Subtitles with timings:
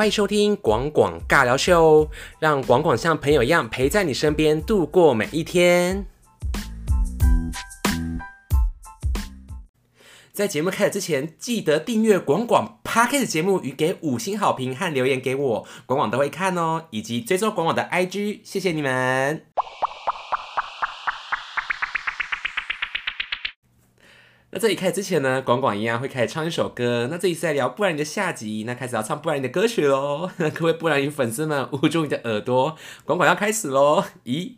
[0.00, 2.08] 欢迎收听广广尬聊秀，
[2.38, 6.06] 让广广像朋友一样陪在你身边度过每一天。
[10.32, 19.44] 在节目开始之前，记得订阅广广 p a r k 的节目与给五星好评和留言给我，广广都会看哦，以及追踪广广的 IG，谢谢你们。
[24.52, 27.06] 那这里开始之前呢，广广一样会开始唱一首歌。
[27.08, 30.28] 那这里是在聊布兰妮的下集，那开始要唱布兰妮的歌曲喽。
[30.38, 34.02] 那各位布兰妮粉丝们，捂住你的耳朵，广广要开始喽！
[34.24, 34.56] 一、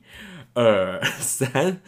[0.55, 1.83] 二、三，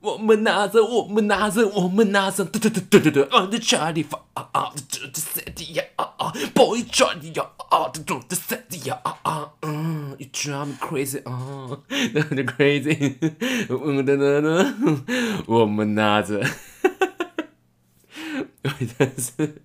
[0.00, 4.04] 我们拿着，我们拿着，我们拿着，对对对对对对，On the Charlie
[4.34, 13.14] 啊啊，这这 City 呀啊啊，Boy Charlie 呀啊，这这这 City 呀啊啊，嗯，You drive me crazy 啊， The crazy，
[13.70, 16.44] 嗯噔噔噔，我们拿着。
[18.62, 19.62] 因为真是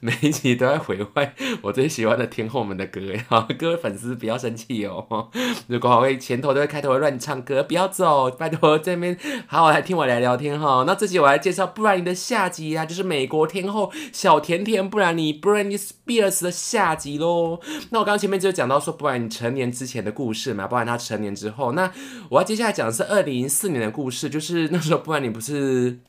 [0.00, 3.46] 每一集都在毁坏我最喜欢的天后们的歌呀！
[3.56, 5.30] 各位粉丝不要生气哦。
[5.68, 10.82] 如果我会前头都会开头会乱唱歌，不要走，拜托这边好好来听我来聊天哈。
[10.84, 17.60] 那这集我来介绍布兰妮的下集啊，就是美国天后小甜甜布兰妮 （Britney Spears） 的下集喽。
[17.90, 21.70] 那我刚刚前面就讲到说布兰妮成年之前的故事嘛，包含她成年之后。
[21.72, 21.88] 那
[22.30, 26.00] 我要接下来讲的是二零零四年的故事，就是那时候布兰妮不是。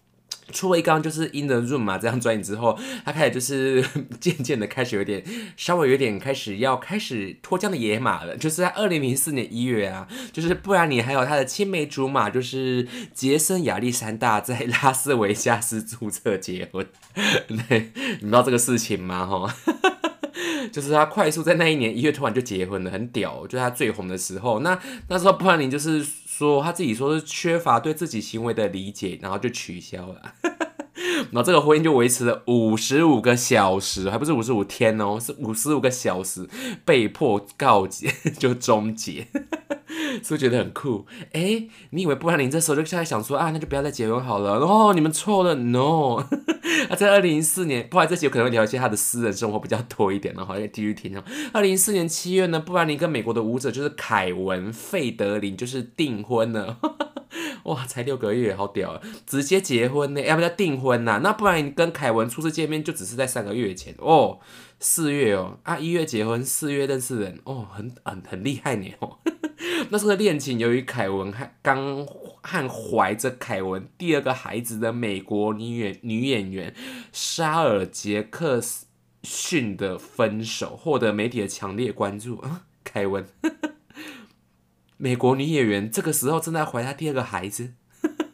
[0.52, 3.84] 出了一刚就是《In the Room》嘛，这张专辑之后，他开始就是
[4.20, 5.24] 渐渐的开始有点
[5.56, 8.36] 稍微有点开始要开始脱缰的野马了。
[8.38, 16.86] 就是在二零零四年一月啊，就是不然你还有他的青梅竹马，就是杰森亚历山大在拉斯维加斯注册结婚。
[17.70, 19.26] 对，你知道这个事情吗？
[19.26, 19.56] 哈，
[20.72, 24.60] 就是他快速在那一年一月突然就结婚了，很屌，就是他最红的时候。
[24.60, 26.06] 那那时候布兰妮就是。
[26.34, 30.34] 说他自己说是缺乏对自己行为的理解，然后就取消了，
[31.32, 36.50] 然后这个婚姻就维持了五十五个小时，还不是五十五天哦，是五十五个小时
[36.84, 39.28] 被迫告结 就终结，
[40.22, 41.06] 是不是觉得很酷？
[41.32, 44.54] 哎，你以为布兰妮这时候就在想说啊，那就不要再结婚好了？
[44.60, 46.24] 哦，你们错了，no。
[46.90, 51.24] 那在二零零四年，不然这集有可能会聊一些他的私人生活比较多一点的话，继续听哦。
[51.54, 56.78] 二零零四年七月呢，布兰妮跟美国的舞者就是凯文·费德林就是订婚了，
[57.64, 60.22] 哇，才六个月，好屌啊，直接结婚呢？
[60.22, 61.22] 要不要订婚呐？
[61.24, 64.40] 那不然你跟凯文初次见面就只是在三个月前哦，
[64.84, 69.18] 四月哦，啊一月结婚，四月认识人哦，很很很厉害呢哦。
[69.90, 76.76] 那时候的恋情，由于凯文和刚和怀着凯文第二个孩子的美国女演女演员
[77.14, 78.62] 沙尔杰克
[79.24, 82.44] 逊的分手，获得媒体的强烈关注。
[82.84, 83.26] 凯文，
[84.98, 87.72] 美国女演员这个时候正在怀她第二个孩子，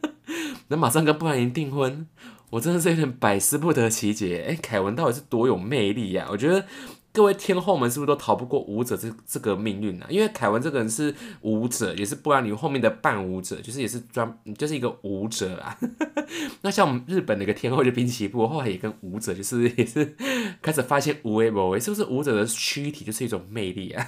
[0.66, 2.08] 那马上跟布兰妮订婚，
[2.50, 4.44] 我真的是有点百思不得其解。
[4.48, 6.26] 哎，凯文到底是多有魅力呀？
[6.30, 6.64] 我觉得。
[7.12, 10.06] 各位天后们是不是都逃不过舞者这这个命运呢？
[10.08, 15.76] 因为凯文这个人是舞者，也是布兰妮后面的伴舞者，就是也是专就是一个舞者啊。
[16.62, 20.14] 那像我们日本的一个天后就滨崎步，后来也跟舞者就是也是
[20.62, 24.06] 开始发现无为某为，是不是舞者的躯体就是一种魅力啊？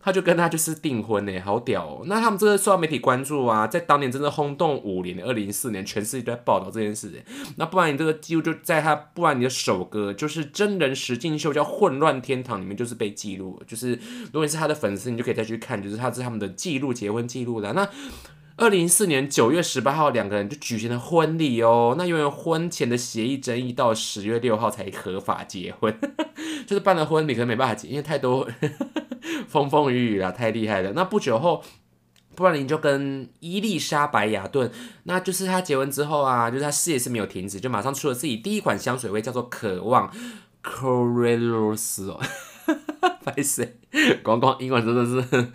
[0.00, 2.02] 他就跟他就是订婚呢，好屌哦！
[2.06, 7.12] 那他们这个受到媒体关注啊，在当年真的轰动五年，二零一四年全世界都在报道这件事。
[7.56, 13.62] 那不然你这个记录就在他不然你的首歌，就是真人实境秀叫《混乱天堂》里面，就是被记录。
[13.66, 13.92] 就是
[14.26, 17.72] 如果你是他的粉丝，你就可以再去看，就是他是他们的记录结婚记录的。
[17.72, 17.88] 那
[18.62, 21.96] 二零一四年九月十八号，两个人就举行了婚礼哦。
[21.98, 25.92] 那因为婚前的协议争议，到十月六号才合法结婚，
[26.64, 28.48] 就是办了婚礼，可能没办法结，因为太多。
[29.48, 30.92] 风风雨雨啊，太厉害了。
[30.92, 31.64] 那不久后，
[32.36, 34.70] 布兰妮就跟伊丽莎白雅顿，
[35.02, 40.08] 那就是他结婚之后啊，就是他事业是没有停止，就马上出了自己第一款香水味，叫做渴望
[40.62, 42.20] c o r e l o s 哦。
[43.24, 43.66] 白色，
[44.22, 45.50] 光光英文真的是，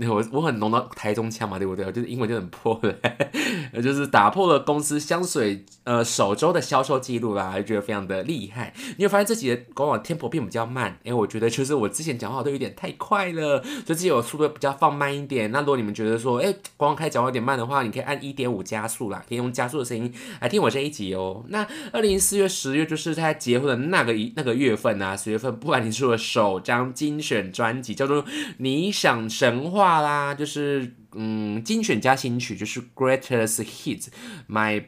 [0.08, 1.84] 我我很浓的台中腔嘛，对不对？
[1.92, 2.96] 就是英文就很破的，
[3.82, 8.72] 就是打破了公司香水呃首周的销售记录啦，还觉得非常的厉害。
[8.96, 15.50] 你会发现这几的官网 tempo 变比较慢，因为我觉得就是我之前讲话都有点太快了，所以己有速度比较放慢一点。
[15.52, 21.44] 那如果你们觉得说，哎，光光开讲话有点慢的话，你可以按一点五加速啦，可以用加速的声音来听我这一集哦。
[21.48, 26.90] 那二零四月十月就是他结婚的那个一那个月份啊，十月份，不管你出了首张。
[27.02, 28.24] 精选专辑叫做
[28.58, 34.06] 《你想神话》啦，就是嗯，精选加新曲，就是 Greatest Hits
[34.48, 34.84] My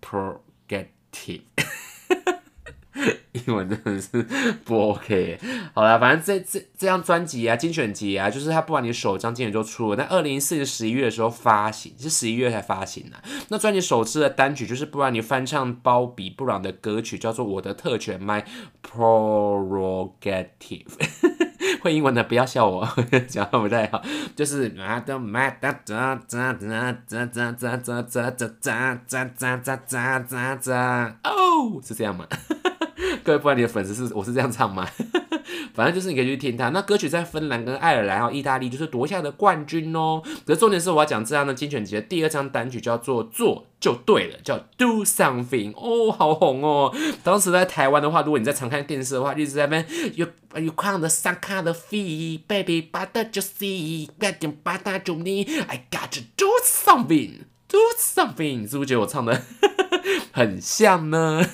[0.00, 1.40] Prerogative。
[3.46, 4.22] 英文真的是
[4.64, 5.38] 不 OK。
[5.74, 13.22] 好了，反正这这这张专辑啊，精选集啊，就是他不管你首张精选就出了，那二零一四年十一月的时候发行，是十一月才发行的。
[13.48, 18.42] 那专辑首次的单曲就是不管你翻唱包比布朗的歌曲，叫做《我的特权》My
[18.82, 20.86] Prerogative。
[21.86, 22.84] 会英文的不要笑我，
[23.28, 24.02] 讲的不太好，
[24.34, 32.26] 就是啊的麦哒哒哒哒哒哒哒哒哒哒哒哒哒哒哒哦，是这样吗？
[33.22, 34.84] 各位不然你的粉丝是我是这样唱吗？
[35.76, 36.70] 反正就是你可以去听它。
[36.70, 40.22] 那歌曲在芬兰、跟爱尔兰还有意大利就是夺下的冠军哦。
[40.46, 46.92] 可是重点是我要讲这样的精选集的第二张单曲叫做《做就对了》，叫 Do Something 哦，好红哦。
[47.22, 54.82] 当时在台湾的话，如果你在常看电视的话，一直在那边 You You Count the Sun Count the Feet Baby But Just See Get Them But
[54.82, 59.42] Just Me I Got to Do Something Do Something，是不是觉得我唱的
[60.32, 61.44] 很像呢？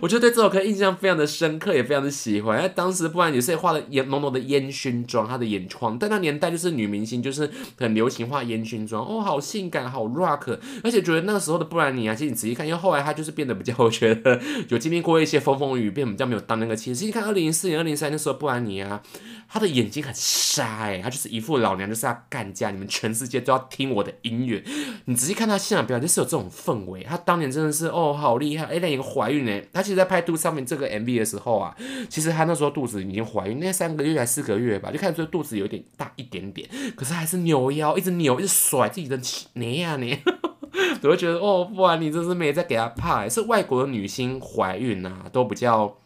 [0.00, 2.58] 我就对这首歌印象非常的深刻，也非常的喜欢。
[2.58, 5.98] 因为当时不然也是画了烟浓浓的烟熏妆，她的眼眶。
[5.98, 10.58] 但那年代就是女明星就是很流行画烟熏妆，哦，好性感，好 rock。
[10.82, 17.04] 而且觉得那个时候的布兰妮啊，其实你仔细看，因为后来她就是变得比较，我觉得有经历过一些风风雨雨，变比较没有当那个气质。
[17.04, 19.02] 你看二零零四年、二零零三那时候布兰妮啊，
[19.48, 24.62] 他的眼睛很杀哎，他就是一副老娘就是要干架，你们全世界都要听我的音乐。
[25.06, 27.02] 你仔细看他现场表演，就是有这种氛围。
[27.02, 31.76] 他当年真的是哦，好厉害，哎，那一个怀孕哎，他其实在拍《肚上面这个 MV 的时候啊，
[32.08, 39.20] 其实他那时候肚子已经怀孕，那三个月还四个月吧，就看出肚子有点大一点点，可是还是扭腰，一直扭，一直甩自己的
[39.54, 40.18] 捏呀捏，
[41.02, 45.96] 我就觉得哦，不然你真是没在给他怕，是外国的女星怀孕啊，都比较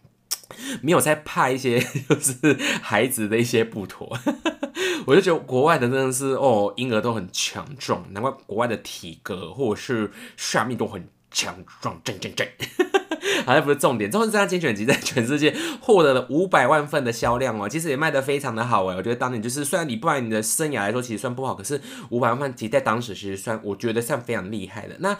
[0.83, 1.79] 没有在怕一些
[2.09, 4.19] 就是孩子的一些不妥，
[5.07, 12.47] 我就觉得国外的真的是哦，婴儿都很强壮，难怪国外的体格或者是下面都很强壮，正正正。
[13.45, 18.97] 好像不是重点，重点是这张精选集在全世界获得了五百万份的销量哦，其实也卖得非常的好哎。
[18.97, 21.81] 我觉得当年就是虽然你不然你的生涯来说其实算不好，可是
[22.11, 24.97] 五百万份其实在当时其实算我觉得算非常厉害的。
[24.99, 25.17] 那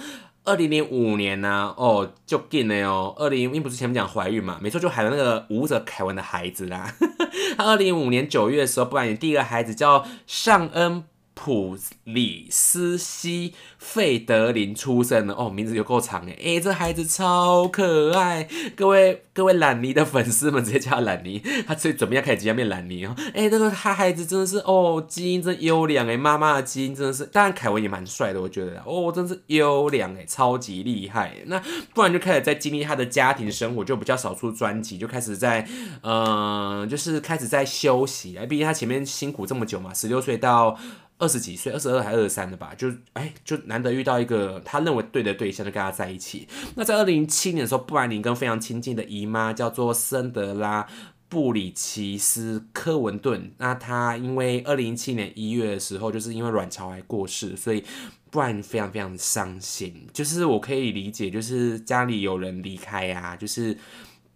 [0.49, 6.91] 二零零五年呢，哦就进了哦，二零因为不是前面讲怀孕嘛，没错，就还有那个舞者凯文的孩子啦。
[7.59, 11.05] 他二零五年九月的时候，不然你第一个孩子叫尚恩。
[11.41, 15.35] 普里斯西费德林出生的。
[15.35, 31.37] 哦，名字有够长哎，哎，这孩子超可爱，各位各位兰尼的粉丝们直接叫他兰尼，他这准备要开始即将变兰尼哦，哎，这个他孩子真的是哦，基因真优良哎，妈妈的基因真的是，当然凯文也蛮帅的，我觉得哦，真是优良哎，超级厉害。
[31.47, 31.63] 那
[31.95, 35.65] 不然就开始在经历他的家庭生活，就比较少出专辑，就开始在
[36.03, 40.77] 嗯，就是开始在休息哎，毕竟他前面辛苦这么久嘛，十六岁到。
[41.19, 46.47] 二十几岁，二十二还二十三的吧，就哎，就难得遇到一个他认为对的对象，就跟他在一起。
[46.77, 50.87] 那在二零零七年的时候，布兰妮跟非常亲近的姨妈叫做森德拉
[51.29, 57.85] 布里奇斯科文顿，那他因为二零零七年一月的时候，就是因为卵巢癌过世，所以
[58.31, 60.07] 布兰非常非常伤心。
[60.13, 63.77] 就是我可以理解，就是家里有人离开呀，就是。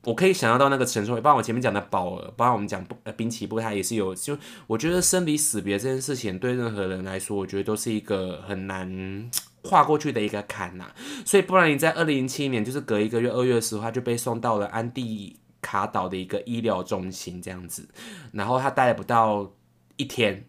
[0.04, 4.12] 我可以想象到那个承受，包括我前面讲的宝儿，包括我们讲不呃滨崎步，他也是有。
[4.14, 9.30] 就我觉得生离死别这件事情，对任何人来说，我觉得都是一个很难
[9.62, 10.90] 跨过去的一个坎呐。
[11.24, 17.88] 所以不然你在二零零七年，就是隔一个月二月的时候，他就被送到了安地卡岛的一个医疗中心这样子。
[18.32, 19.52] 然后他待了不到
[19.96, 20.44] 一天，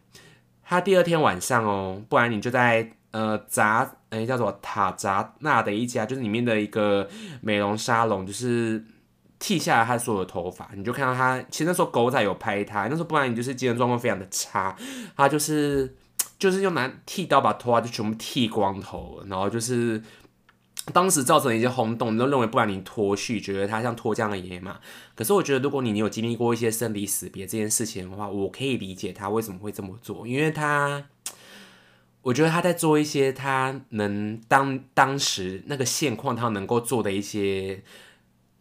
[0.63, 7.07] 他第二天晚上哦，不然你就在呃扎诶叫做塔扎纳的一家，就是里面的一个
[7.41, 8.83] 美容沙龙，就是。
[9.43, 11.37] 剃下来他所有的头发，你就看到他。
[11.51, 14.73] 其实那时候狗仔有拍他，那时候不然你就是精神状况非常的差，
[15.17, 15.93] 他就是
[16.39, 20.01] 就是用拿剃刀把头发就全部剃光头，然后就是
[20.93, 24.79] 当时造成一些轰动，都认为不然你脱序，觉得他像脱缰的野马。
[25.13, 31.03] 可是我觉得，如果你你有经历过一些生离死别这件事情的话，我可以理解他为什么会这么做，因为他
[32.21, 37.83] 我觉得他在做一些他能当当时那个现况他能够做的一些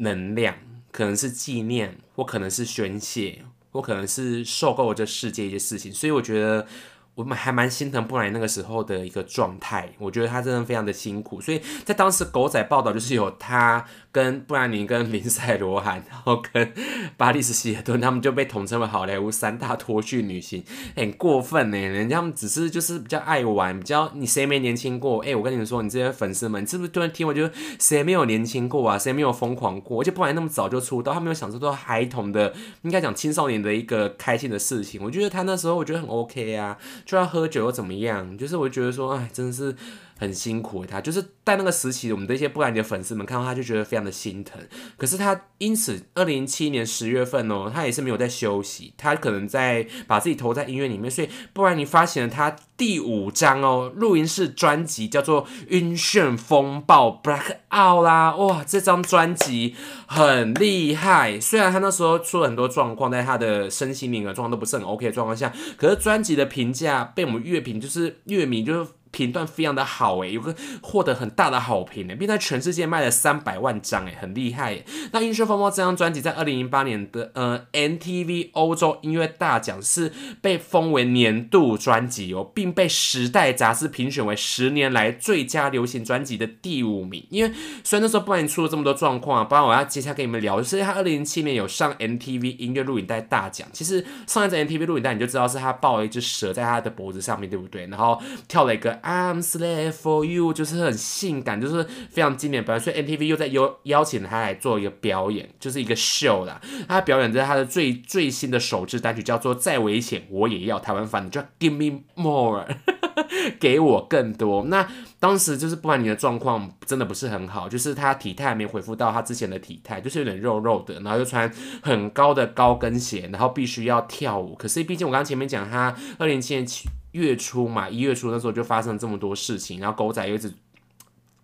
[0.03, 0.55] 能量。
[0.93, 6.67] 可能是纪念，或可能是宣泄，或可能是受够这世界一些事情，所以我觉得。
[7.15, 16.73] 我们还蛮心疼布莱那个时候的一个状态，我觉得他真的非常的辛苦，所以在当时狗仔报道就是有他跟布兰妮、跟林赛罗韩，然后跟
[17.17, 20.63] 巴利斯希尔顿，他们就被统称为好莱坞三大脱序女星，
[20.95, 25.25] 很过分呢，人家们只是就是比较爱玩，比较你谁没年轻过？
[25.25, 28.99] 哎，我跟你们说，你这些粉丝们，你是不是突然听我就谁没有年轻过啊？
[28.99, 30.03] 谁没有疯狂过？
[30.03, 32.53] 而且布兰那么早就出道，他没有享受到孩童的，
[32.83, 36.77] 应该讲青少年的一个开心的事情，我觉得他那时候我觉得很 OK 啊。
[37.07, 38.37] 就要喝酒又怎么样？
[38.37, 39.75] 就是我觉得说，哎，真的是
[40.23, 44.61] 很辛苦他，就是在那个时期，我们这些不然的粉丝们看到他就觉得非常的心疼。
[44.97, 59.75] 可是他因此，二零一七年十月份哦，他也是没有在休息，他可能在把自己投在音乐里面，所以不然你发行了他第五张哦录音室专辑叫做《晕眩风暴》（Black Out） 啦，哇，这张专辑
[60.07, 61.41] 很厉害。
[61.41, 68.91] 虽然他那时候出了很多状况，在他的身心灵的状况都不是很 OK 的状况下，可是专辑的评价被我们乐评就是乐迷就是。
[69.13, 74.83] 评断非常的好诶，有个获得很大的好评诶，并在全世界卖了三百万张诶，很厉害。
[75.13, 87.27] 那《音乐风暴》这张专辑在二零零八年的呃 NTV 欧洲音乐大奖是被封为年度专辑哦，并被《时代》杂志评选为十年来最佳流行专辑的第五名。
[87.29, 87.53] 因为
[87.85, 93.69] 虽然那时候不然你出了这么多状况啊，不然我要接下来跟你们聊，就是他二零零七年有上 NTV 音乐录影带大奖。
[93.75, 97.87] 其实上一张 NTV 录影带你就知道是他抱了一只蛇在他的脖子上面对不对？
[97.89, 99.02] 然后跳了一个。
[99.03, 102.81] I'm slave for you，就是很性感，就是非常经典表演。
[102.81, 106.61] 所以 NTV 又在邀邀请他来做一个表演，就是一个秀啦。
[106.89, 112.65] 他表演在他的最最新的首支单曲叫做《再危险我也要》，台湾版的叫 Give me more，
[113.59, 114.65] 给我更多。
[114.65, 124.55] 那当时就是不管你的状况真的不是很好，就是他体态还没恢复到他之前的体态，就是有点肉肉的，然后又穿很高的高跟鞋，然后必须要跳舞。
[124.55, 126.63] 可是毕竟我刚前面讲他二零七年。
[127.13, 130.53] 月初嘛，一月初那时候就发生这么多事情，然后狗仔又一直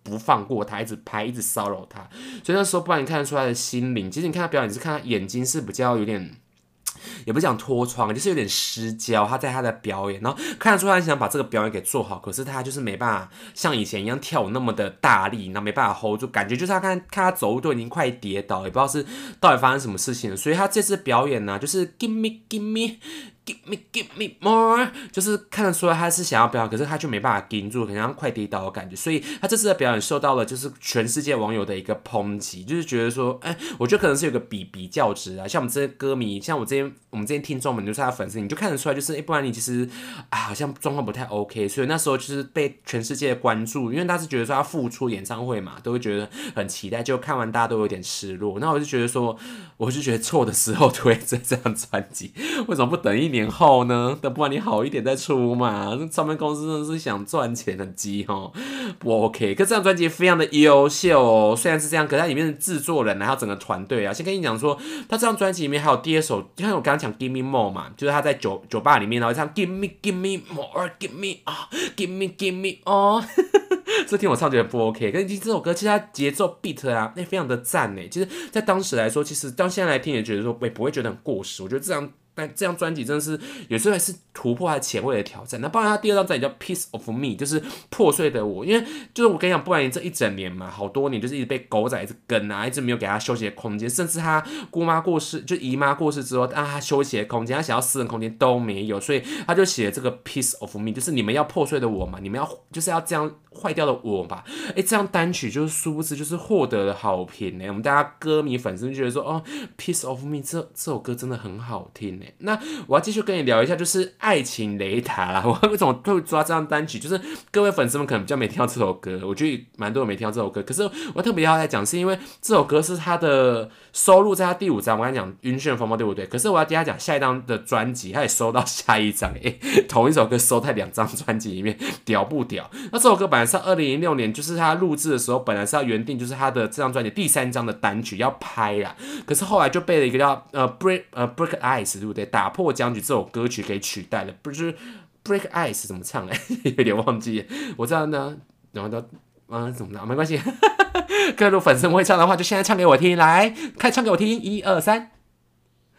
[0.03, 2.07] 不放过他，一直拍，一直骚扰他，
[2.43, 4.09] 所以那时候不然你看得出他的心灵。
[4.09, 6.35] 其实你看他表演，是看他眼睛是比较有点，
[7.27, 9.25] 也不想脱窗，就是有点失焦。
[9.27, 19.05] 他在他的表演，然后看得出他想把这个表演给做好，可是他就是没办法像以前一样跳舞那么的大力，然后没办法 hold 住，感觉就是他看看他走路都已经快跌倒，也不知道是
[19.39, 20.35] 到底发生什么事情了。
[20.37, 22.97] 所以他这次表演呢，就是 give me give me。
[23.45, 28.95] Give me, give me more，就是看得出来他是想要表演，可是他就没办法盯住，可能像快跌倒的感觉。
[28.95, 35.47] 所以他这次的表演受到了就是全世界网友的一个抨击，就是觉得说，哎，我觉得可能是有个比比较值啊。
[35.47, 39.89] 像我们这些歌迷，像我这些我们这些听众们，就是他粉丝，你就看得出来，就是哎，不然你其实
[40.29, 41.67] 啊，好像状况不太 OK。
[41.67, 47.01] 所以那时候就是被全世界关注，因为他是觉得说他复出演唱会嘛，都会觉得很期待。
[47.01, 48.59] 就看完大家都有点失落。
[48.59, 49.35] 那我就觉得说，
[49.77, 52.31] 我就觉得错的时候 推这这张专辑，
[52.67, 53.38] 为什么不等一年？
[53.39, 54.17] 年后呢？
[54.21, 55.97] 等不管你好一点再出嘛。
[56.11, 58.51] 唱片公司真的是想赚钱的鸡哦，
[58.99, 59.55] 不 OK。
[59.55, 64.77] 可这张专辑非常的优秀哦，虽然是这样，可它里面的制作人还有整个团队啊，先跟你讲说，
[65.07, 73.23] 他这张专辑里面还有第二首，因为我刚刚讲 Give Me More 嘛，就是他在酒酒吧里面，然后唱 Give Me Give Me More，Give Me 啊，Give Me Give Me 哦，
[74.07, 75.11] 这听我唱觉得不 OK。
[75.11, 78.01] 可是听这首歌，其实它节奏 beat 啊，那非常的赞呢。
[78.09, 81.63] 其实，在当时来说，其实到现在来听也觉得说，也不会觉得很过时。
[81.63, 82.09] 我觉得这张。
[82.39, 85.59] 但这张专辑真的是有时候还是突破他前卫的挑战。
[85.59, 88.65] 那包括他第二张专辑叫《Piece of Me》，就是破碎的我。
[88.65, 93.89] 因为就是我跟你讲，不然这一整年嘛，好多年就是一直被狗仔一直跟啊，一直没有给他休息的空间。
[93.89, 103.29] 甚至他姑妈过世，就姨妈过世之后，让他休息的空间，他想要私人空间都没有，所以他就写了这个《Piece of Me》，就是你们要破碎的我嘛，你们要就是要这样
[103.61, 104.43] 坏掉的我吧。
[104.69, 107.65] 哎，这张单曲就是殊不知就是获得了好评呢。
[107.67, 109.43] 我们大家歌迷粉丝就觉得说，哦，
[109.77, 112.25] 《Piece of Me》这这首歌真的很好听呢。
[112.39, 112.57] 那
[112.87, 115.43] 我要继续跟你聊一下，就是《爱情雷达》啦。
[115.45, 116.99] 我为什么会抓这张单曲？
[116.99, 117.19] 就是
[117.51, 120.61] 各位粉丝们可能比较没听到这首歌，我觉得蛮多人没听到这首歌。
[120.63, 124.97] 可是我特别要来讲，是因为这首歌是他的收录在他第五张。
[124.99, 126.25] 我跟你讲《晕眩风暴》，对不对？
[126.25, 129.33] 可是我要跟他讲下一张的专辑，他也收到下一张。
[129.41, 132.69] 诶，同一首歌收在两张专辑里面，屌不屌？
[132.91, 138.95] 那这首歌本来是二零零六年，就是他录制的时候，本来是要原定就是他的这张专辑第三张的单曲要拍啦。
[139.25, 142.18] 可是后来就被了一个叫呃 Break 呃 Break Ice，对不对？
[142.25, 142.71] 打破。
[142.71, 144.73] 僵局这首歌曲给取代了，不是
[145.23, 146.39] 《Break Ice》怎么唱哎，
[146.77, 147.45] 有点忘记。
[147.77, 148.37] 我知道呢，
[148.71, 149.03] 然后都
[149.47, 150.39] 嗯怎么的，没关系。
[151.35, 155.11] 各路粉丝会唱的话，就现在唱给我听，来，开唱给我听，一二三，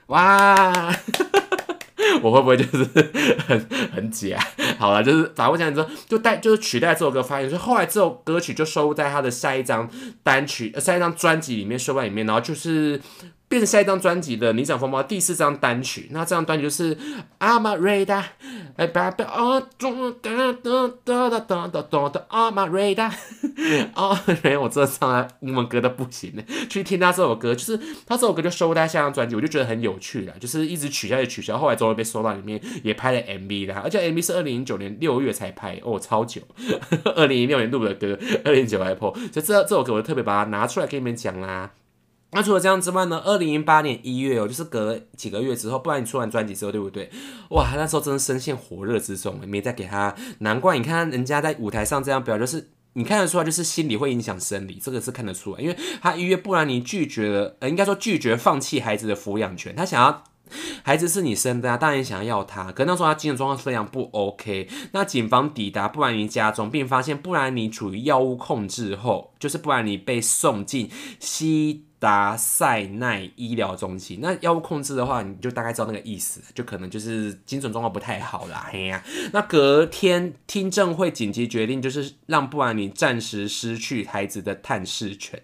[0.07, 0.95] 哇！
[2.23, 2.85] 我会不会就是
[3.47, 4.39] 很很假？
[4.79, 9.89] 好了，就是反过讲，你说就带就是取代这首歌发言，所以后来这首歌曲就收录在他的下一张
[10.23, 13.01] 单曲呃、下一张专辑里面，收在里面，然后就是。
[13.51, 16.95] 变成下一张专辑的《你长风暴》第四张单曲，那这张单曲就是
[17.41, 18.07] 《I'm ready》，
[18.77, 23.11] 哎，baby，啊，咚哒哒哒哒哒哒哒哒，I'm
[23.95, 26.43] 啊， 没有，我真的唱的英文歌都不行呢。
[26.69, 27.77] 去听他这首歌，就是
[28.07, 36.41] 他这首歌就收在下张专辑，我就觉得很有趣了，就是一直取消就取消，后来终于被收到里面，也拍了 MV 啦，而且 MV 是二零零九年六月才拍，哦，超久，
[37.17, 41.73] 二零一六年录的歌，二零一九还破，所以这这首歌我就特别把它拿出来跟你们讲啦。
[42.33, 43.21] 那除了这样之外呢？
[43.25, 47.11] 二零零八年一月哦，就是隔了几个月之后，不然你出完专辑之后，对不对？
[47.51, 50.15] 哇，那时候真的深陷火热之中，没再给他。
[50.39, 55.61] 难怪你看人家在舞台上这样表，就是你看得出来，就是心理会影响生理，这个是看得出来。
[55.61, 60.25] 因为他一月，不然你拒绝了，呃，应该说拒绝放弃孩子的抚养权，他想要。
[60.83, 62.73] 孩子是你生的啊，当然想要要他。
[62.73, 64.69] 可那时候他精神状况非常不 OK。
[64.91, 71.87] 那警方抵达布兰妮家中，并发现布兰妮处于药物控制后，就是布兰妮被送进西。
[72.01, 78.67] 达塞奈医疗中心，那药物控制的话，你就大概知道那个意思，就可能就是精神状况不太好啦。
[78.73, 85.39] 嘿呀，那隔天听证会紧急决定，就是让布兰妮暂时失去孩子的探视权。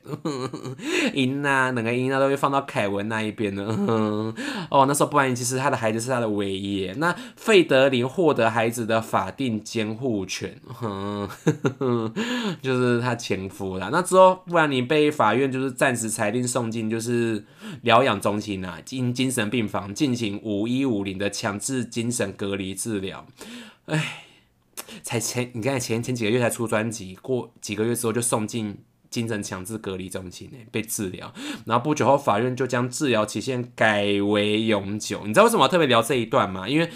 [1.13, 4.35] 赢啊，两个赢啊，都会放到凯文那一边呢。
[4.71, 6.91] 哦，那时候布兰妮其实他的孩子是他的唯一。
[6.97, 10.59] 那费德林获得孩子的法定监护权，
[12.63, 13.91] 就是他前夫啦。
[13.93, 16.46] 那之后布兰妮被法院就是暂时裁定。
[16.47, 17.45] 送进就是
[17.83, 23.26] 疗养中心啊，进精神病房进行五一五零的强制精神隔离治疗。
[23.87, 24.25] 哎，
[25.03, 31.33] 才前你看前前几个月才出专辑，过几个月之后就送进精神强制隔离中心呢，被治疗。
[31.65, 35.26] 然后不久后法院就将治疗期限改为永久。
[35.26, 36.69] 你知道为什么要特别聊这一段吗？
[36.69, 36.91] 因为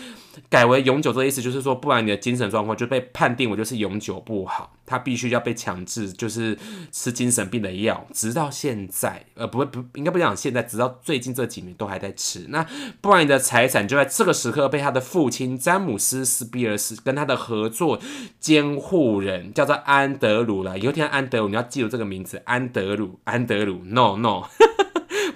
[0.49, 6.57] 改为永久这意思就是说，不然你的精神状况就被判定为就是永久不好，他必须要被强制就是
[6.93, 12.47] 吃精神病的药，直到现在，呃，不不应该不讲现在，直到最近这几年都还在吃。
[12.49, 12.65] 那
[13.01, 18.01] 不然你的财产就在这个时刻被他的父亲詹姆斯斯比尔斯跟他的合作
[18.39, 20.79] 监护人叫做安德鲁了。
[20.79, 24.45] 以后听到安德鲁，你要记住这个名字，安德鲁，安德鲁，no no。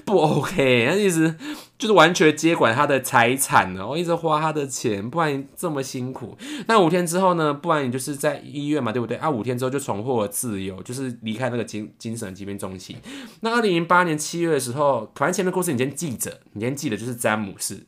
[0.04, 1.34] 不 OK，那意思
[1.78, 6.36] 就是完全接管他的财产了，我一直花他的钱，不然这么辛苦。
[6.66, 7.54] 那五天之后呢？
[7.54, 9.16] 不然你就是在医院嘛，对不对？
[9.16, 12.96] 啊，五天之后就重获自由，就是离开那个精精神疾病中心。
[13.40, 17.84] 那二零零八年七月的时候，反正前面故事你先记着，你先记得就是詹姆斯，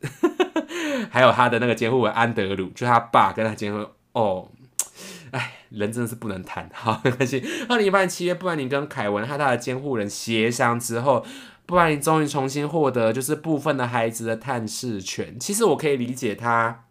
[1.11, 3.87] 还有他的那个监护人安德鲁，就他爸跟他监护。
[4.13, 4.49] 哦，
[5.33, 7.45] 哎，人真的是不能谈，好没关系。
[7.69, 11.25] 二零零八年七月，不然你跟凯文和他的监护人协商之后。
[11.67, 15.39] 不然你终于重新获得就是部分的孩子的探视权。
[15.39, 16.85] 其实我可以理解他，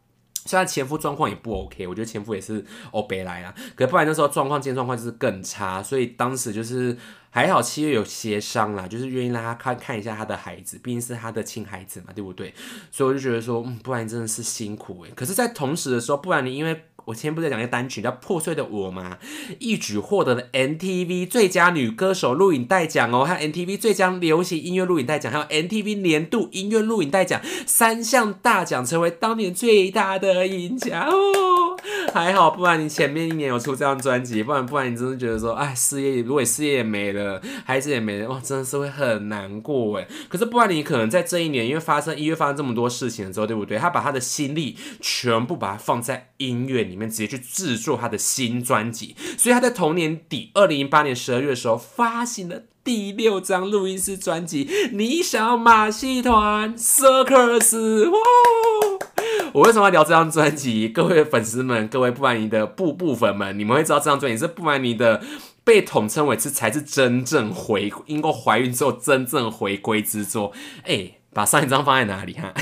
[0.45, 3.55] 虽然前夫状况也不 OK，我觉得前夫也是欧北来啊。
[3.75, 6.97] 可不然那时候状况、健状况就是更差，所以当时就是
[7.29, 12.53] 还好七月有协商啦，就是愿意让他看看一下他的孩子，毕竟是他的亲孩子嘛，对不对？
[12.91, 15.11] 所以我就觉得说，嗯，不然真的是辛苦诶。
[15.15, 16.85] 可是，在同时的时候，不然你因为。
[17.05, 19.17] 我前不是讲一个单曲叫《破碎的我》吗？
[19.59, 31.77] 一举获得了 NTV 最佳女歌手录影带奖哦，还有 NTV 最佳流行音乐录影带奖，还有 NTV 年度音乐录影带奖三项大奖，成为当年最大的赢家哦。
[32.13, 40.07] 还好，不然你前面一年有出这张专辑，不然不然你真的觉得说，哎，事业如果事业也没了，孩子也没了，哇，真的是会很难过哎。
[40.27, 43.77] 可是不然你可能在这一年，因为发生一月发生这么多事情的时候，对不对？
[43.77, 46.94] 他把他的心力全部把它放在音乐里。
[46.95, 57.75] 里面直接去制作他的新专辑，所以他在同年底，二零一八年十二月的时候发行了第六张录音室专辑《你想马戏团 Circus》。
[59.51, 60.87] 我为什么要聊这张专辑？
[60.87, 65.21] 各位粉丝们，各位不满意的布布粉们，你们会知道这张专辑是不满意的，
[65.65, 70.53] 被统称为是才是真正回因过怀孕之后真正回归之作。
[70.85, 72.53] 哎，把上一张放在哪里哈？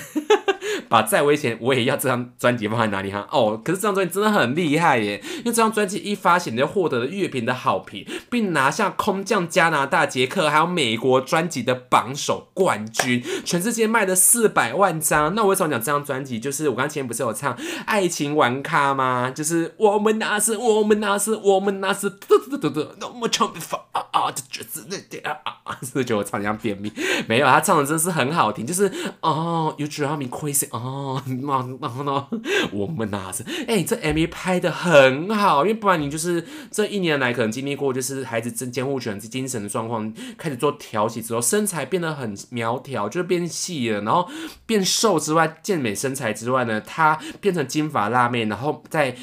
[0.93, 3.27] 把再危险我也要这张专辑放在哪里哈？
[3.31, 15.33] 哦，可是这张专辑真的很厉害耶，因为这张专辑一发行就获得了乐评的好评，并拿下空降加拿大、捷克还有美国专辑的榜首冠军，全世界卖了四百万张。
[15.33, 16.39] 那我为什么讲这张专辑？
[16.39, 17.55] 就是我刚前不是有唱
[17.87, 19.31] 《爱情玩咖》吗？
[19.35, 26.93] 就是我们那是我们那是我们那是嘟嘟嘟嘟那么唱不发啊啊，就觉得那点啊啊， 是不是觉得我唱像便秘？
[27.27, 30.82] 没有，他唱的真是很好听，就是哦，You drive me crazy 哦。
[30.83, 32.27] 哦，那然后呢？
[32.73, 44.29] 我们那是哎，这 MV 拍的很好，因为不然你就是这一年来可能经历过，就是孩子监监护权、精神的状况，开始做调息之后，身材变得很苗条，就是变细了，然后
[44.65, 49.15] 变瘦之外，健美身材之外呢，她变成金发辣妹，然后在。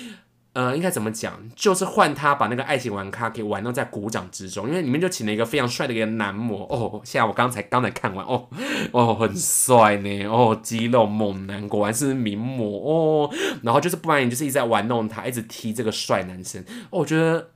[0.61, 1.33] 呃，应该怎么讲？
[1.57, 7.01] 就是换他把那个爱情玩咖给玩弄在鼓掌之中，因为里面就请了一个非常帅的一个男模哦。
[7.03, 8.47] 现在我刚才刚才看完哦
[8.93, 12.67] 哦，很帅呢哦，肌肉猛男，果然是名模
[13.25, 13.31] 哦。
[13.63, 16.63] 然后就是不然，你就是一直在玩弄他，一直踢这个帅男生。
[16.91, 17.49] 哦，我觉得。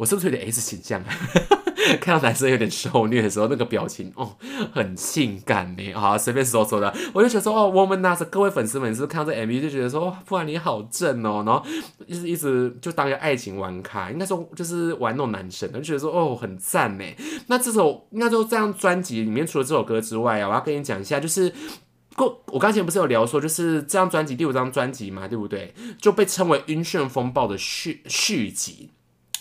[0.00, 1.04] 我是不是有点 S 形象？
[2.00, 4.34] 看到男生有点受虐的时候，那个表情哦，
[4.72, 5.92] 很性感呢。
[5.92, 11.62] 好，随便说说的，我就觉得说哦，我们那是各位粉丝们是看到这 MV 就觉得说，不然你好正哦，然后
[12.06, 17.04] 一直一直就当一个爱情玩咖，应该说就是玩弄男生，就觉得说哦，很赞呢。
[17.48, 21.52] 那这首应该说这张专辑里面除了这首歌之外啊，我要跟你讲一下，就是
[22.16, 25.74] 过我刚才不是有聊说，就是这张专辑第五张专辑嘛，对不对？
[26.00, 28.90] 就被称为《晕眩风暴》的续续集。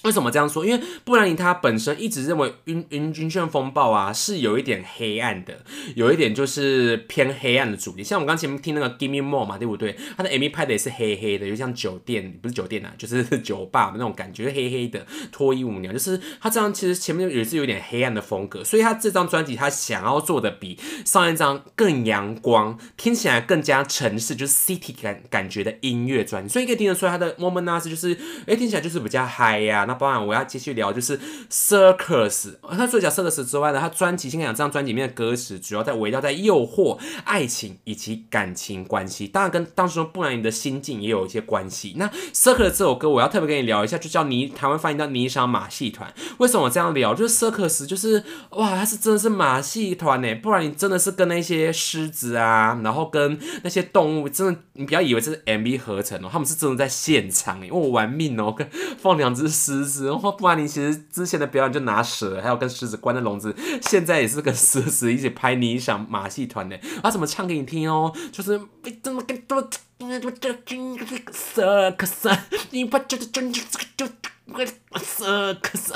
[0.04, 0.66] 为什么这样说？
[0.66, 5.62] 因为布兰妮她本身一直认为《晕晕晕眩风暴》啊是有一点黑暗的，
[5.96, 8.04] 有一点就是偏黑暗的主题。
[8.04, 9.98] 像我们刚前面听那个《Give Me More》嘛，对不对？
[10.16, 15.92] 他的 MV 拍的也是黑黑的，就像酒店不是酒店啊，就是酒吧那种感觉，黑黑的脱衣舞娘。
[15.92, 26.54] 就是他这张其实前面也是有点黑暗的风格，所以他这张专辑他想要做的比上一张更阳光，听起来更加城市，就是 City 感感觉的音乐专辑。
[26.54, 29.88] 所以可以听得出来，他的《Moment》是就是哎听起来就是比较嗨呀。
[29.90, 41.96] 那包含我要继续聊，就是 Circus，他除了讲 Circus 之外呢，他专辑先讲这张专辑里面的歌词，主要在围绕在诱惑、爱情以及感情关系，当然跟当时布兰妮的心境也有一些关系。
[41.98, 46.14] 那 Circus 这首歌，我要特别跟你聊一下，就叫尼台湾翻译叫尼桑马戏团。
[46.38, 47.16] 为什么这样聊？
[47.16, 59.79] 就是 Circus，就是哇，它是真的是马戏团呢，不然你真的是跟那些狮子啊，然后跟那些动物，真的你不要以为这是 MV 合成哦，他们是真的在现场，因为我玩命哦，跟放两只狮。
[59.80, 68.14] 狮子，然后布兰妮其实之前的表演就拿蛇，还有跟狮子关在笼子，现在也是跟狮子一起拍你想马戏团的，他怎么唱给你听哦？
[68.32, 68.60] 就是
[69.02, 71.00] 怎么跟多那个这金
[71.32, 72.36] 色可色，
[72.72, 75.96] 你把这个真就这个就色可色。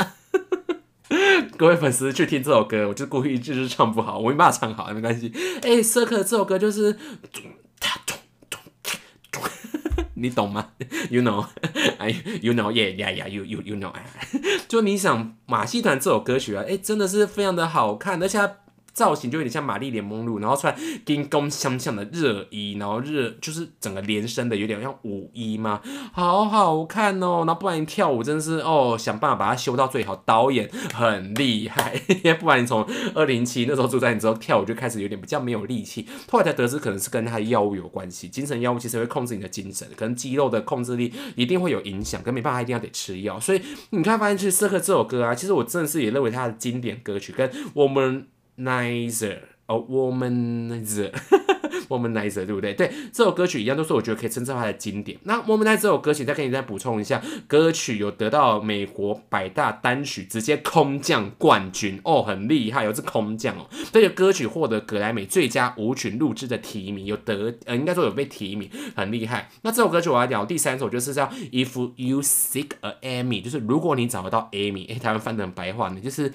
[1.58, 5.32] 各位粉丝去听这首歌，我就故意就是唱不好，我没办法唱好，没关系。
[5.62, 6.98] 哎，色可这首歌就是。
[10.16, 10.70] 你懂吗
[11.10, 11.46] ？You know,
[12.04, 13.94] 哎 you know, yeah, yeah, yeah, you you you know.
[14.68, 18.40] 就你想马戏团这首歌曲啊，哎，真的是非常的好看，而且。
[18.94, 20.76] 造型就有点像玛丽莲梦露，然后穿
[21.06, 25.82] 金光相向的热衣，然后热就是整个连身的，有点像舞衣嘛，
[26.14, 27.44] 好好看哦。
[27.46, 30.14] 那不然你跳舞真的是哦，想办法把它修到最好。
[30.26, 32.00] 导演很厉害，
[32.40, 36.08] 不然你从二零七那时候住在你之后跳舞就开始有点比较没有力气。
[36.30, 43.40] 后来才得知可能是跟他的药物有关系，精神药物其实会控制你的精神，可能肌肉的控制力一定会有影响，可没办法一定要得吃药。
[43.40, 48.28] 所以你看发现其实《适合这首歌啊，其实我真的是也认为它的经典歌曲，跟我们。
[48.58, 49.38] Nizer，
[49.68, 52.74] 哦，Womanizer，Womanizer， 对不对？
[52.74, 55.18] 对，这首歌曲一样，都是我觉得可以称之为它的经典。
[55.24, 63.68] 那 Womanizer 这首歌曲，再给你再补充一下，歌曲有得到美国百大单曲直接空降冠军哦，很厉害，有是空降哦。
[63.92, 69.50] 这个歌曲获得格莱美最佳舞曲录制的提名，有得呃，应该说有被提名，很厉害。
[69.64, 76.32] 那这首歌曲我要聊第三首，就是叫 If You Seek a Amy，就是如果你找得到 Amy，哎，台湾翻成白话呢，就是。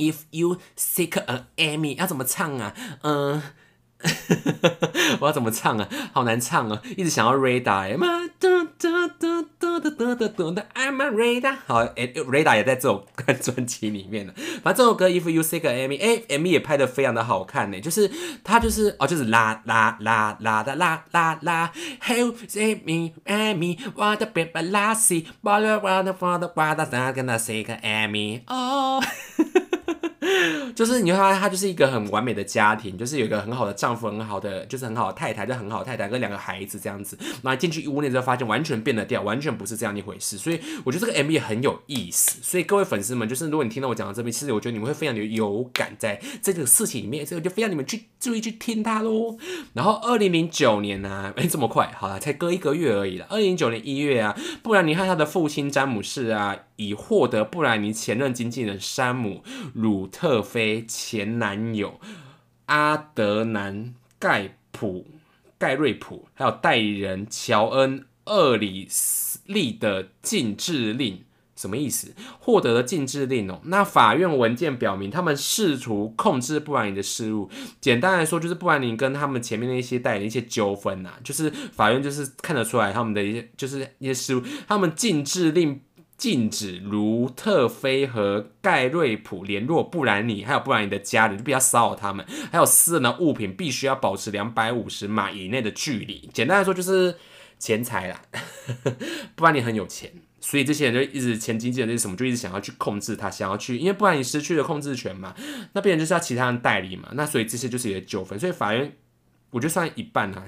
[0.00, 2.72] If you seek a Amy，要怎么唱啊？
[3.02, 3.42] 嗯，
[5.20, 5.86] 我要怎么唱啊？
[6.14, 6.80] 好难唱啊！
[6.96, 8.06] 一直想要 Radar，嘛
[8.38, 11.56] 嘟嘟嘟嘟嘟嘟嘟嘟的，I'm a Radar。
[11.66, 13.06] 好，哎，Radar 也在这首
[13.42, 14.32] 专辑里面了。
[14.62, 17.78] 反正这首歌 If you seek a Amy，哎，MV 也拍的非常的好看呢。
[17.78, 18.10] 就是
[18.42, 21.70] 它就是哦，就是啦啦啦啦的啦啦啦
[22.02, 27.66] ，Hey seek me Amy，what a baby lassie，what a what a what a what a gonna seek
[27.68, 29.02] a Amy，哦。
[30.74, 37.18] 就是你会发现，他就是一个很完美的家庭，就是有一个很好的丈夫，很好的就是很好的太太，就很好的太太跟两个孩子这样子。
[37.42, 40.38] 那进去屋内之后，发现完全变了调，完全不是这样一回事。
[40.38, 42.38] 所以我觉得这个 M V 很有意思。
[42.42, 49.36] 所以各位粉丝们，就是如果你听到我讲到这边，其实我觉得你们会非常的有感，在这个事情里面，所以我就非常你们去注意去听它喽。
[49.74, 53.26] 然后二零零九年呢，哎，这么快，好了，才隔一个月而已了。
[53.28, 56.56] 二零零九年一月啊，不然你看他的父亲詹姆士啊。
[56.80, 59.42] 已获得布兰妮前任经纪人山姆·
[59.74, 61.98] 鲁特菲前男友
[62.66, 63.84] 阿德南·
[64.18, 65.06] 盖普
[65.56, 71.24] 盖瑞普，还有代理人乔恩·厄里斯利的禁制令，
[71.56, 72.14] 什么意思？
[72.38, 73.60] 获得了禁制令哦。
[73.64, 77.50] 那法院文件表明，他们试图控制布兰妮的事务。
[77.80, 85.80] 简单来说，就是布兰妮跟他们前面的一些代理一些纠纷呐，就是法院就是看得出来他们的一些就是一些事务，他们禁制令。
[86.20, 92.26] 禁止卢特菲和盖瑞普联络布兰妮，还有布兰妮的家人，就不要骚扰他们。
[92.52, 96.28] 还有私人的物品必须要保持两百五十码以内的距离。
[96.34, 97.16] 简单来说就是
[97.58, 98.20] 钱财啦，
[99.34, 105.34] 布兰妮很有钱，所以这些人就一直前经纪人是什么，就一直想要去控制他，想要去，因为不然你失去了控制权嘛，
[105.72, 108.38] 那别人就是要其他人代理嘛，那所以这些就是一个纠纷。
[108.38, 108.94] 所以法院
[109.52, 110.44] 我就算一半啊。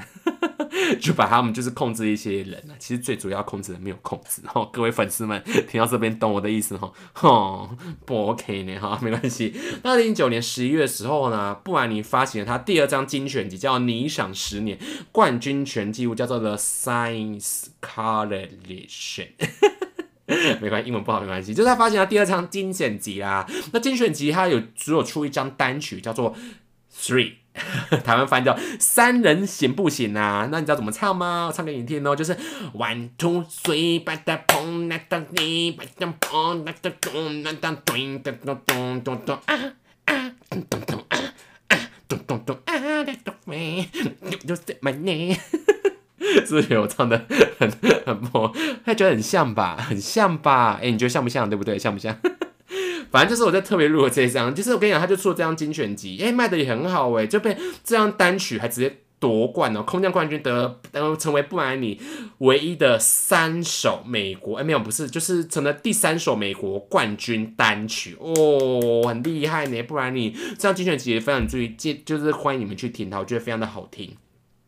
[1.00, 4.42] 就把他们就是控制一些人啊，其实最主要控制的没有控制。
[4.44, 7.70] 然后各位粉丝们听到这边懂我的意思哈，吼
[8.04, 9.54] 不 OK 呢哈，没关系。
[9.82, 14.78] 那二零一九年十一月的时候呢，布兰妮发行了他第二张精选集，叫《你想十年
[15.10, 19.28] 冠军全纪录》，叫做《The Science Coalition
[20.60, 21.52] 》。没关系，英文不好没关系。
[21.52, 23.46] 就是他发行了第二张精选集啦。
[23.72, 26.34] 那精选集他有只有出一张单曲，叫做
[26.94, 27.30] 《Three》，
[28.04, 30.48] 台湾翻叫“三人行不行啊？
[30.50, 31.46] 那你知道怎么唱吗？
[31.46, 32.36] 我唱给你听哦，就是
[32.74, 39.54] One Two Three，把它砰，那当你把它砰，那当咚，那当咚咚咚咚咚咚啊
[40.06, 41.18] 啊咚咚啊
[41.68, 43.86] 啊咚咚咚啊，Let the rain
[44.46, 45.36] you say my name。
[46.46, 47.26] 是不是我唱的
[47.58, 47.70] 很
[48.06, 48.50] 很破？
[48.86, 50.78] 他觉得很像吧，很像吧？
[50.82, 51.50] 哎、你觉得像不像？
[51.50, 51.78] 对不对？
[51.78, 52.16] 像不像？
[53.12, 62.00] 反正就是我在特别录了这张，就是我跟你讲，他就出了这张精选集，哎、卖的也很好哎、就被这张单曲还直接夺冠哦，空降冠军得，然后成为布兰妮
[62.38, 74.16] 唯一的三首美国，哎、没有不是，就是成了第三首美国冠军单曲哦，很厉害呢，不然你这张精选集也非常注意，介就是欢迎你们去听它，我觉得非常的好听。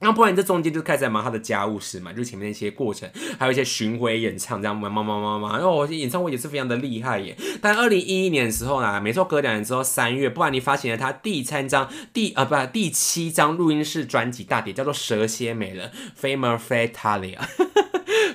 [0.04, 5.52] 那不然这中间就开始在忙他的家务事嘛，就前面那些过程，还有一些巡回演唱这样，忙忙忙忙忙。
[5.54, 7.34] 然后我演唱会也是非常的厉害耶。
[7.62, 15.90] 但二零一一年的时候呢，没错，隔两年之后三月，不然你发行了他第三张第啊不第七张录音室专辑大碟，叫做《蛇蝎美人》
[16.20, 17.38] （Famer Fatalia）。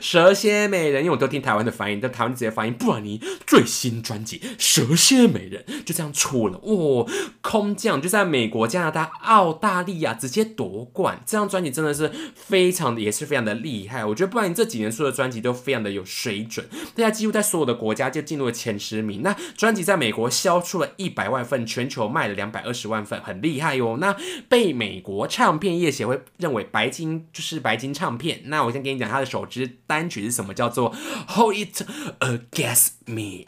[0.02, 7.08] 蛇蝎美人，因为我都听台湾的发音，但台湾直接翻译布兰妮最新专辑《蛇蝎美人》就这样出了，哦、
[7.42, 14.06] 空降就在美国、加拿大、澳大利亚直接夺冠，这张专辑真的是非常的，也是非常的厉害。
[14.06, 19.22] 我觉得布兰妮这几年出的专辑都非常的有水准，大家几乎在所有的国家就进入了前十名。
[19.22, 24.16] 那专辑在美国销出了一百万份，全球卖了两百二十万份，很厉害哟、那
[24.48, 28.42] 被美国唱片业协会认为白金就是白金唱片。
[28.46, 30.94] 那我先跟你讲他的首支单曲是什么，叫做
[31.30, 31.82] 《Hold It
[32.20, 33.46] Against Me》。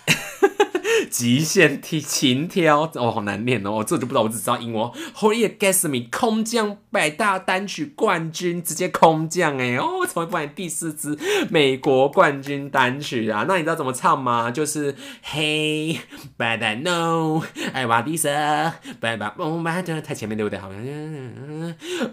[1.10, 4.90] 极限踢琴挑哦，好难念哦，这就不知道，我只知道英文。
[5.16, 11.18] Hold It Against Me 空降百大单曲冠军，直接空降哎哦，成为不然第四支
[11.50, 13.46] 美国冠军单曲啊。
[13.48, 14.52] 那你知道怎么唱吗？
[14.52, 15.98] 就是 Hey
[16.38, 20.60] but I know I want this but but oh my 太前面对不对？
[20.60, 20.82] 好像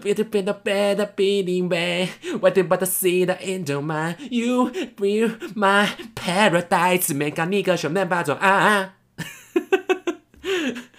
[0.01, 5.31] Better better better beating back What about the see the end of my, You will
[5.55, 8.78] my paradise 没讲你个什么八种啊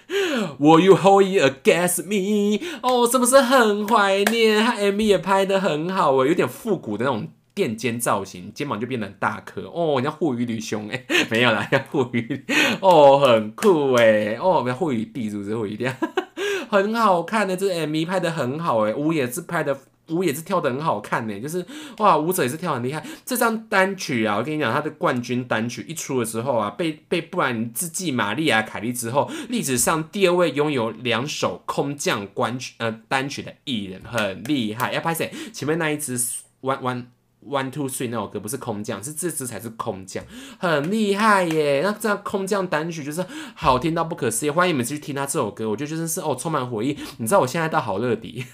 [0.41, 2.61] 啊 Will you hold it against me？
[2.83, 4.61] 哦，是不是很怀念？
[4.61, 12.45] 他 MV 也拍的很好哦，有点复古的那种垫肩造型，肩膀就变得很大颗哦，人家护鱼女兄哎， 没有啦，人家护鱼
[12.81, 15.89] 哦，很酷哎，哦，人家护鱼弟是不是护鱼弟？
[16.69, 19.79] 很好看的，这个 MV 拍的很好哎，舞也是拍的。
[20.11, 21.65] 舞也是跳的很好看呢，就是
[21.99, 23.05] 哇，舞者也是跳很厉害。
[23.25, 34.93] 这张单曲啊，我跟你讲，它的冠军单曲一出的时候啊，被被布兰妮自继玛丽亚凯莉之后，历史上第二位拥有两首空降冠呃单曲的艺人，很厉害。
[34.93, 35.33] 要拍谁？
[35.53, 36.19] 前面那一支
[36.61, 37.05] One One
[37.47, 40.25] One Two Three 那首歌不是空降，是这支才是空降，
[40.59, 41.81] 很厉害耶。
[41.83, 46.99] 那这样空降单曲就是好听到不可思议，欢迎你们去听他这首歌，我就觉得是哦充满回忆。
[47.19, 48.45] 你知道我现在到好乐迪。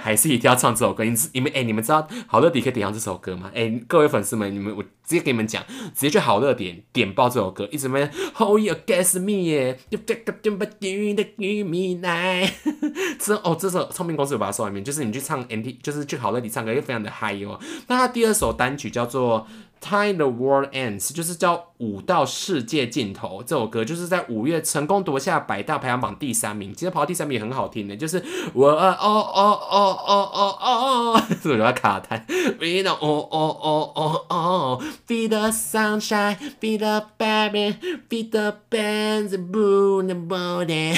[0.00, 3.50] 还是一定要唱这首歌，你你们哎、你们知道好乐迪可以点上这首歌吗？
[3.54, 5.62] 哎、各位粉丝们，你们我直接给你们讲，
[5.94, 12.50] 直接去好乐点点爆这首歌，一直没 Hold you against me 耶，You take up your body to give me night
[13.18, 17.58] 这哦，这首唱片公司有把它收里面，就是你去唱 NT，就是去好乐迪唱歌，又非常的嗨哦。
[17.86, 19.46] 那他第二首单曲叫做。
[19.80, 26.72] Time the World Ends 就是叫《舞到世界尽头》这首歌，就是在五月成功夺下百大排行榜第三名。
[26.72, 28.22] 其实跑到第三名也很好听的，就是
[28.54, 32.24] 我哦哦哦哦哦哦，是我要卡弹。
[32.58, 37.76] We know 哦哦哦哦哦，Be the sunshine, be the baby,
[38.08, 40.94] be the bands, blue the body,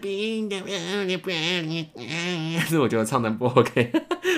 [0.00, 0.64] be the
[2.66, 3.92] 是我觉得唱的不 OK，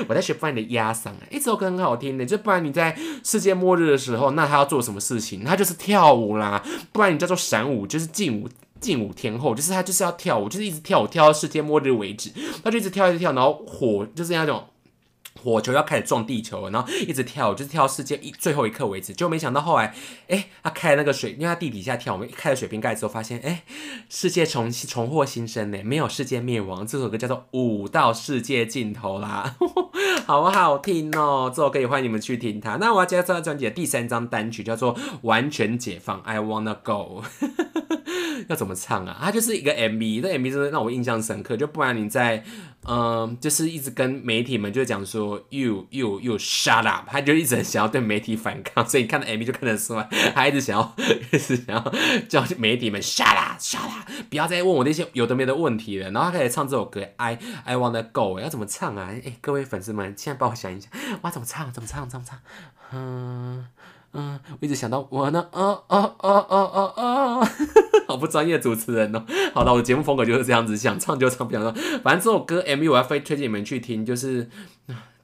[0.09, 2.97] 我在学不然你的压嗓哎，这首歌很好听的，就不然你在
[3.37, 5.45] 世界末日的时候，那他要做什么事情？
[5.45, 8.49] 他就是跳舞啦，不然你叫做闪舞，就是劲舞。
[8.79, 12.31] 劲舞天后就是他，就是要跳舞，就是一直跳舞跳到世界末日为止，
[12.63, 14.63] 他就一直跳一直跳，然后火就是那种
[15.43, 19.13] 火球要开始撞地球了，然后一直跳，就是跳到世界一最后一刻为止。
[19.13, 19.95] 就没想到后来，
[20.29, 23.65] 哎，他开了那个水，因为他地底下跳，我们开了水瓶盖之后，发现，哎，
[24.09, 26.87] 世界重重获新生呢，没有世界灭亡。
[26.87, 29.57] 这首歌叫做《舞到世界尽头》啦，
[30.27, 32.77] 好好听哦，这首歌也欢迎你们去听它。
[32.77, 37.23] 那我要介绍这张专辑的第三张单曲叫做《完全解放》，I wanna go。
[38.49, 39.19] 要怎么唱啊？
[39.21, 41.57] 它就是一个 MV，这 MV 真的让我印象深刻。
[41.57, 42.45] 就不然你在，
[42.89, 50.95] 嗯，就是一直跟媒体们就讲说 you you you shut up，他就一直想要对媒体反抗，所以看到 MV 就看得出来，他一直想要，
[51.33, 51.93] 一直想要
[52.29, 56.11] 叫媒体们 shut up shut up，不要再问我那些有的没的问题了。
[56.11, 59.11] 然后他开始唱这首歌 I I wanna go，要怎么唱啊？
[59.13, 60.89] 哎，各位粉丝们，现在帮我想一下，
[61.23, 61.73] 我要怎么唱？
[61.73, 62.09] 怎么唱？
[62.09, 62.39] 怎么唱？
[62.93, 63.67] 嗯。
[64.17, 67.53] 嗯，我一直想到我呢，啊啊啊啊啊啊，
[68.09, 69.25] 好不专业主持人哦。
[69.55, 71.73] 好了，我的节目风格就是这样子，想唱就唱，不想唱。
[72.03, 74.49] 反正这首歌 MV 我要非推荐你们去听，就是。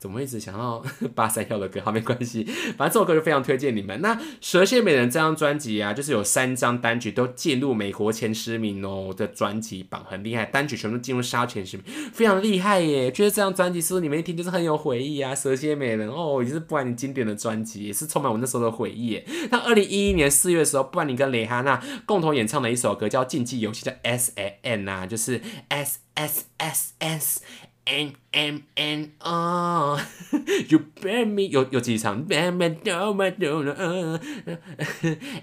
[0.03, 0.85] 怎么一直想要
[1.15, 1.81] 八三幺的歌？
[1.81, 2.43] 好，没关系，
[2.77, 4.01] 反正这首歌就非常推荐你们。
[4.01, 13.13] 那《蛇蝎美人》这张专辑啊，就是有三张单曲都进入美国前十名哦的专辑榜，很厉害，单曲全都进入沙前十名，非常厉害耶！
[13.13, 15.33] 觉得这张专辑是不是你们一听就是很有回忆啊？
[15.37, 19.23] 《蛇蝎美人》哦，也是布兰妮经典的专辑，也是充满我那时候的回忆。
[19.53, 27.41] 那二零一一年四月的时候，布兰妮跟蕾哈娜共同演唱的一首歌叫《竞技游戏》，叫 S A N 啊，就是 S S S S。
[27.85, 32.25] N M N O，You bear me 有有几场，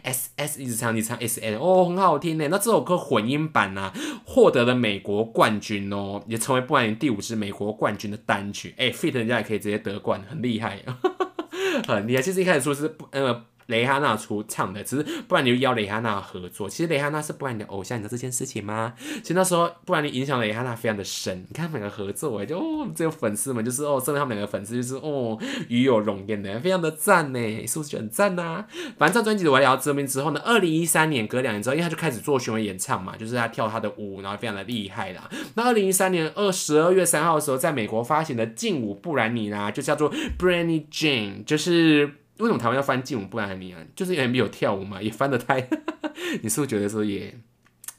[0.03, 2.47] S S 一直唱，你唱 S N，哦，很好听呢。
[2.49, 3.91] 那这首歌混音版呢，
[4.25, 8.73] 获得了美国冠军哦，也成为不然第五支美国冠军的单曲。
[8.77, 10.79] 哎，Fit 人家也可以直接得冠，很厉害，
[11.85, 12.21] 很厉害。
[12.21, 13.45] 其实一开始说是不呃。
[13.69, 16.67] 蕾哈娜出唱的，只是不然你就邀蕾哈娜合作。
[16.67, 18.93] 其实蕾哈娜是不然你的偶像，你知道这件事情吗？
[19.21, 21.45] 其实那时候不然你影响蕾哈娜非常的深。
[21.47, 28.65] 你看他们两个合作，哎，就哦，这个粉丝们就是哦，真的他们两个粉丝就是哦，与有荣焉的，非常的赞呢，是不是很赞呐？
[28.97, 35.29] 反正这张专辑我聊到这边之后呢，二零一三年隔两年之后，因为他就开始做巡回演唱嘛，就是他跳他的舞，然后非常的厉害啦。
[35.53, 42.15] 那二零一三年二十二月三号的时候，在美国发行的劲舞布兰妮啦，就叫做 Brandy Jane，就是。
[42.39, 43.79] 为什么台湾要翻劲舞布兰妮啊？
[43.95, 45.69] 就是因为没有跳舞嘛， 也翻的太，
[46.41, 47.37] 你是不是觉得说也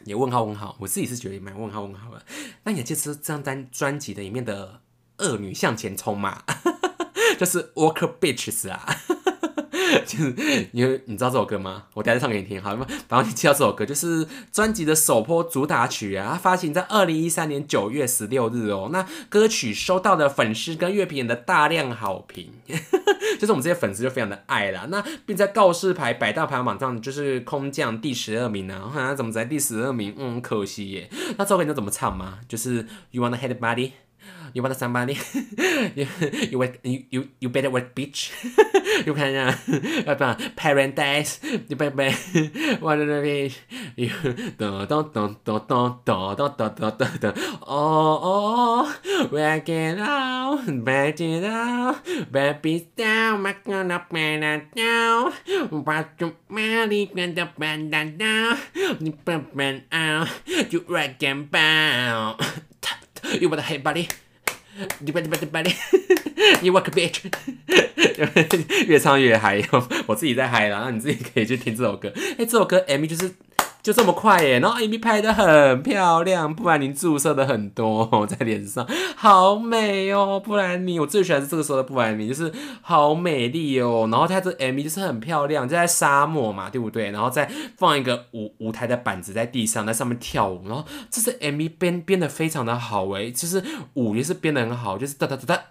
[0.05, 0.76] 也问号问号？
[0.81, 2.22] 我自己是觉得蛮问号问号的。
[2.64, 4.81] 那也就是这张单专辑的里面的
[5.18, 6.42] 恶女向前冲嘛，
[7.38, 8.96] 就是 Walker Bitches 啊。
[10.07, 11.85] 就是因为你知道这首歌吗？
[11.94, 12.87] 我等下唱给你听，好吗？
[13.09, 18.90] 然后你知道这首歌就是专辑的首播主打曲啊，它发行在二零一三年九月十六日哦。
[18.92, 22.53] 那歌曲收到的粉丝跟乐评人的大量好评，
[23.38, 24.87] 就是我们这些粉丝就非常的爱啦。
[24.88, 30.14] 那并在告示牌百大排行榜上就是空降第十二名呢，看怎么在第十二名？
[30.18, 31.11] 嗯，可惜耶。
[31.37, 32.38] 那这首歌你知道怎么唱吗？
[32.48, 33.92] 就是 You wanna hit body。
[34.53, 35.14] You want somebody?
[35.95, 36.07] you
[36.51, 38.35] you work you you better work, bitch.
[39.07, 39.55] you can uh,
[40.11, 41.38] apa paradise.
[41.71, 41.95] You better
[42.83, 43.55] what bitch.
[43.95, 44.11] You
[44.59, 47.31] da da da da da da da da da da da.
[47.62, 48.83] Oh oh,
[49.31, 55.33] work it out, back it out, baby down, my gonna man down.
[55.71, 60.29] But you marry when the band down, you band out,
[60.71, 62.66] you rock and bound.
[63.40, 64.09] You want a head buddy?
[65.04, 65.74] You work hard, buddy.
[66.62, 67.24] You work a bitch，
[68.87, 69.62] 越唱越嗨，
[70.06, 72.12] 我自己在嗨然后你自己可以去听这首歌。
[72.38, 73.35] 哎，这首歌 MV 就是。
[73.83, 87.11] 就这么快耶，然后 MV 拍的很漂亮，布兰妮注射的很多 在脸上，好美哦，布兰妮我最喜欢是这个时候的布兰妮就是好美丽哦，然后她这 MV 就是很漂亮，就在沙漠嘛，对不对？
[87.11, 93.62] 然后再放一个舞舞台的板子在地上，在上面跳舞，然后这是 MV 编编的非常的好诶，就是
[93.95, 95.62] 舞也是编的很好，就是哒哒哒哒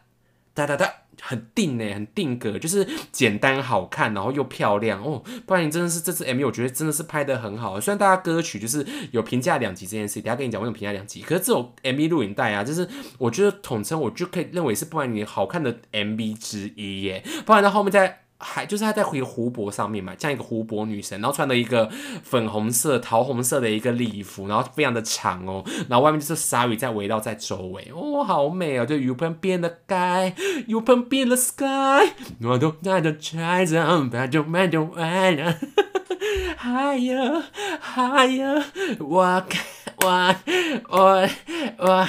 [0.54, 0.93] 哒哒哒。
[1.21, 5.23] 很定呢，很定格，就是简单好看，然后又漂亮哦。
[5.45, 7.79] 不然你真的是这次 MV，我觉得真的是拍的很好。
[7.79, 11.21] 虽然大家歌曲就是有评价两极这件事，等下跟你讲为什么评价两极。
[11.21, 17.23] 可是这种 MV 录影带啊，就是我觉得统称我就可以认为是不然你好看的 MV 之一耶。
[17.45, 18.21] 不然到后面再。
[18.41, 21.89] 还就是她在回湖泊上面嘛，像一个湖泊女神，然后穿了一个
[22.23, 35.56] 粉红色、桃红色的一个礼服，然后非常的长哦，然后外面就是鲨鱼在围绕在周围，哦，好美哦，就 You can be the sky，You can be the sky，我都在这揣着，慢就慢就慢了
[36.60, 37.43] Higher
[37.95, 38.63] Higher，
[39.00, 39.43] 我
[40.04, 40.36] 我
[40.89, 41.30] 我
[41.78, 42.08] 我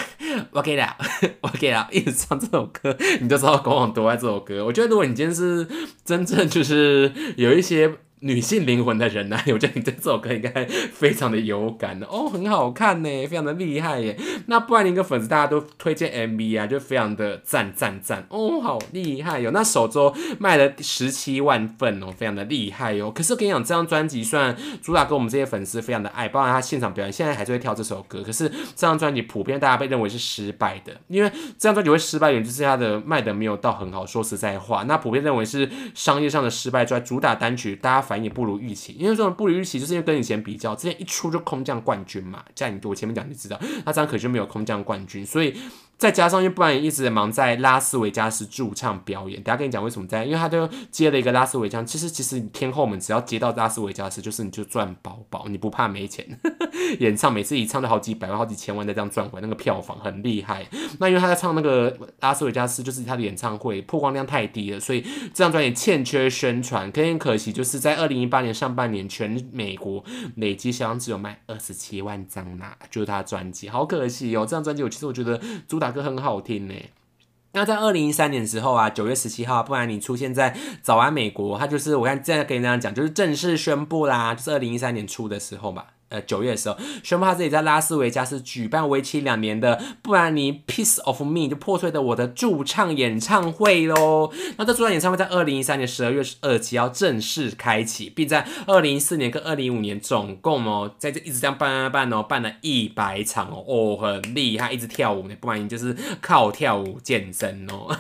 [0.52, 0.96] 我给了，
[1.42, 4.64] 我给了，一直唱这首歌，你就知道国王多爱这首歌。
[4.64, 5.66] 我觉得如果你今天是
[6.04, 7.90] 真正就是有一些。
[8.20, 9.38] 女性灵魂的人呢？
[9.46, 14.14] 我觉得你对这首歌应该非常的有感的哦，很好看呢，非常的厉害耶。
[14.46, 19.50] 那不然你一个粉丝大家都推荐 MV 啊，就非常的赞赞赞哦，好厉害哟。
[19.52, 23.10] 那首周卖了十七万份哦，非常的厉害哟。
[23.10, 28.22] 可是跟你讲，这张专辑虽然主打歌我们这些粉丝非常的爱，包括他现场表演，现在还是会跳这首歌。
[28.22, 34.04] 可是这张专辑普遍大家被认为是失败的，因为这张专辑会失败，原因就是它的卖的没有到很好。
[34.04, 38.09] 说实在话，那普遍认为是商业上的失败，在主打单曲大家。
[38.10, 38.92] 反应也不如预期。
[38.98, 45.54] 因为这种不如预期，就是因为跟以前比较，之前一出就空降冠军嘛，在你我前面讲就知道，那张可就没有空降冠军，所以。
[46.00, 49.42] 再加上，因为不然一直忙在拉斯维加斯驻唱表演。
[49.42, 51.86] 等下跟你讲为什么在，因为他就接了一个拉斯维加斯。
[51.86, 56.26] 其实，其实天后们只要接到拉斯维加斯，就是你就赚饱饱，你不怕没钱。
[57.00, 60.66] 演唱每次一唱就好几百万、好几千万的这样赚回，那个票房很厉害。
[60.98, 66.90] 那因为他在唱那个拉斯维加斯，就是他的演唱会曝光量太低了，所以这张专辑欠缺宣传。
[66.90, 70.02] 可很可惜，就是在二零一八年上半年，全美国
[70.36, 74.46] 累计销量只有卖二十七万张呐，就是他专辑，好可惜哦。
[74.46, 75.38] 这张专辑我其实我觉得
[75.68, 75.89] 主打。
[75.90, 76.74] 歌很好听呢。
[77.52, 85.88] 那在二零一三年时候啊，九月十七号，不然你出现在早安美国，他就是我看现在跟你这样讲，就是正式宣布啦，就是二零一三年初的时候吧。
[86.10, 94.30] 呃，九月的时候，宣布他自己在拉斯维加斯举办为期两年的布兰妮 Piece of Me 就破碎的我的驻唱演唱会喽。
[94.56, 107.96] 那这驻唱演唱会在二零一三年十二月二七号正式开启，并在二零一四年跟二零一五年总共哦，在这一直这样办办办哦，办了一百场哦，哦，很厉害，一直跳舞呢，布兰妮就是靠跳舞健身哦。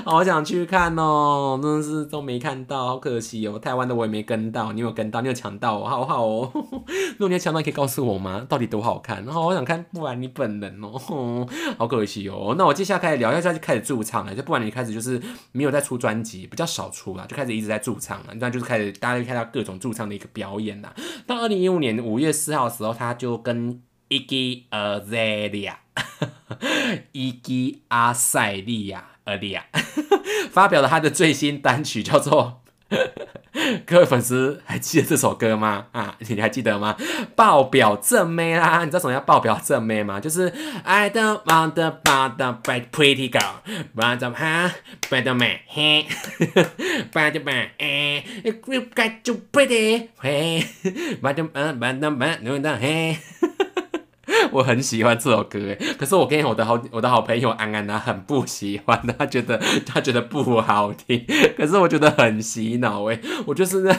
[0.04, 3.58] 好想去看哦，真的是都没看到，好可惜哦。
[3.58, 5.20] 台湾的我也没跟到，你有跟到？
[5.20, 6.50] 你有抢到哦，好好哦。
[7.16, 8.46] 如果你有抢到，可以告诉我吗？
[8.48, 9.24] 到底多好看？
[9.24, 11.46] 然后我想看不然你本人哦，
[11.78, 12.54] 好可惜哦。
[12.56, 14.34] 那我接下来开始聊，一下就开始驻唱了。
[14.34, 15.20] 就不然你开始就是
[15.52, 18.34] 没有在出专辑，比较少出了，就开始一直在驻唱了。
[18.36, 20.94] 那就是开始大家就看到各种驻唱的一个表演啦。
[21.26, 25.74] 到二零一五年五月四号的时候，他就跟 Iggy Azalea。
[27.12, 29.09] 伊基阿塞利亚。
[29.30, 29.64] 阿利亚
[30.50, 32.60] 发表了他的最新单曲，叫做
[33.86, 35.86] 各位粉丝还记得这首歌吗？
[35.92, 36.96] 啊，你还记得吗？
[37.36, 38.80] 爆表正妹啦！
[38.80, 40.18] 你知道什么叫爆表正妹吗？
[40.18, 40.52] 就是
[40.82, 44.72] I don't want the bad bad pretty girl，but I'm hot
[45.08, 48.54] bad man，bad man，you
[48.94, 53.18] got to pretty，but I'm bad man，no no hey。
[54.52, 61.24] 我很喜欢这首歌诶，可是我跟我的好我的好朋友安安呢，很不喜欢，他觉得他觉得不好听，
[61.56, 63.20] 可是我觉得很洗脑诶。
[63.46, 63.92] 我就是那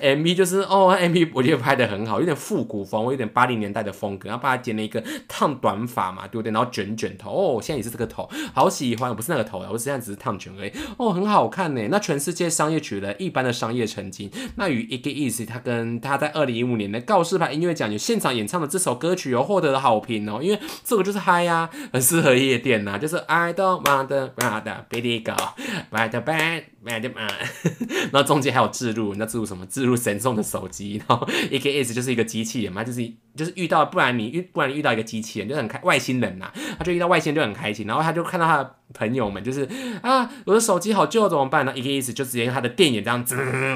[0.00, 6.52] MV 就是哦，MV 我觉得拍的很好，有点复古风，我有点八零年代的风格，然后把它剪了一个烫短发嘛，对不对？
[6.52, 11.88] 然后卷卷头哦，我现在也是这个头，好喜欢，不是那个头了，我现在只是烫卷而已哦，很好看呢。
[11.90, 27.28] 那全世界商业曲的一般的商业成绩，那与 i g Easy 他跟他在二零一五年的告示牌音乐奖有现场演唱的这首歌曲，有获得了好评哦，因为这个就是嗨呀，很适合夜店呐，就是 I don't want the bad baby girl，bad bad bad man，
[28.12, 29.66] 然后中间还有置入，你知道置入什么？
[29.66, 33.06] 置入神送的手机，然后 A K S 就是一个机器人嘛，就是
[33.36, 39.68] 就是遇到，不然你遇不然遇到一个机器人就很开外星人呐，他就遇到外星人就很开心，然后他就看到他的朋友们就是
[40.02, 43.24] 啊，我的手机好旧怎么办呢？A K S 就直接用他的电眼这样，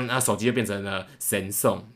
[0.06, 1.86] 然后手机就变成了神送，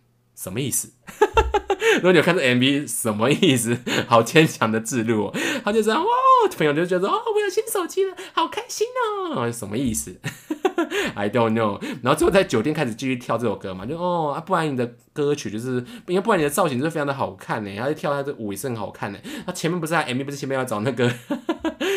[0.41, 0.93] 什么意思？
[1.97, 3.77] 如果你有看这 MV，什么意思？
[4.07, 5.33] 好牵强的字录，
[5.65, 6.09] 他就这样哇，
[6.57, 8.87] 朋友就觉得哦，我有新手机了，好开心
[9.35, 10.15] 哦，什么意思？
[11.17, 11.83] I don't know。
[12.03, 19.19] 然后最后在酒店开始继续跳这首歌嘛，就哦啊，不然你的歌曲就是，因为不然你的造型是非常的好看呢，他就跳他的舞也是很好看呢。
[19.45, 21.13] 他前面不是在 MV 不是前面要找那个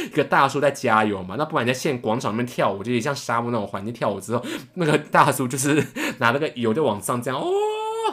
[0.06, 1.36] 一个大叔在加油嘛？
[1.38, 5.86] 那不然你在现广场里面跳舞，就也像沙漠那种环境跳舞之后，那个大叔就是
[6.18, 7.48] 拿那个油就往上这样哦。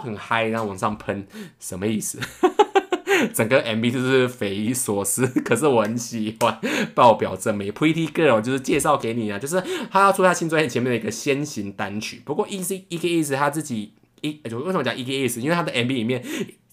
[0.00, 1.26] 很嗨，然后往上喷，
[1.58, 2.18] 什么意思？
[3.34, 6.56] 整个 MV 就是匪夷所思，可是我很喜欢，
[6.94, 7.72] 爆表真美。
[7.72, 12.22] Pretty Girl 就是介绍给你啊，就是他要出他新专辑前面的一个先行单曲。
[12.24, 15.40] 不过 E C E K S 他自己一，为什么讲 E K S？
[15.40, 16.24] 因为他的 MV 里面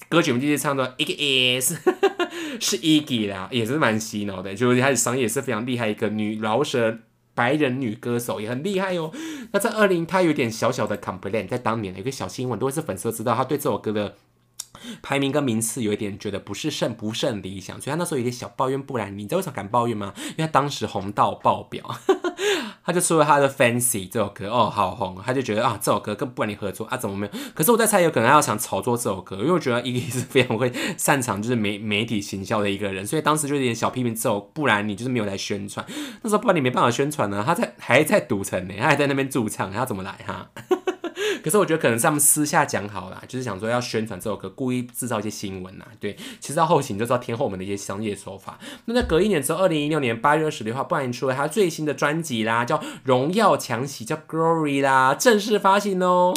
[0.07, 1.79] 歌曲们直接唱的 E K S
[2.59, 6.99] 是 E G 啦，也是蛮洗脑的，就是他的商业也是非常厉害，一个女饶舌。
[7.35, 9.11] 白人女歌手也很厉害哦。
[9.51, 14.15] 那在二零，她有点小小的 complain，在当年有一个小新闻，都会是粉丝知道，她对这首歌的。
[15.01, 18.81] 排名跟名次有一点觉得不是甚不甚理想，所以他那时候有点小抱怨。
[18.81, 20.13] 不然你知道为什么敢抱怨吗？
[20.15, 21.83] 因为他当时红到爆表，
[22.85, 27.31] 他就出了他的 Fancy 这首歌，哦，好红，他就觉得啊，这首歌跟不管你合作啊，怎么没有？
[27.53, 34.35] 可是我在猜，有可能他要想炒作这首歌，因为我觉得伊利是非常会擅长就是媒媒体行销的一个人，所以当时就有点小批评这首。
[34.53, 35.85] 不然你就是没有来宣传，
[36.21, 40.49] 那时候不然你没办法宣传呢，他在还在赌城呢，他还在那边驻唱，他怎么来哈？
[41.43, 45.85] 可是我觉得可能是他们私下讲好啦，就是想说要宣传这首歌，故意制造一些新闻呐。
[45.99, 48.59] 对，其实到后期你就知道天后们的一些商业手法。
[48.85, 56.33] 那在隔一年之后，二零一六年八月二十六号，布兰出了他最新的专辑啦，叫《荣耀强袭》，叫《Glory》啦，正式发行哦。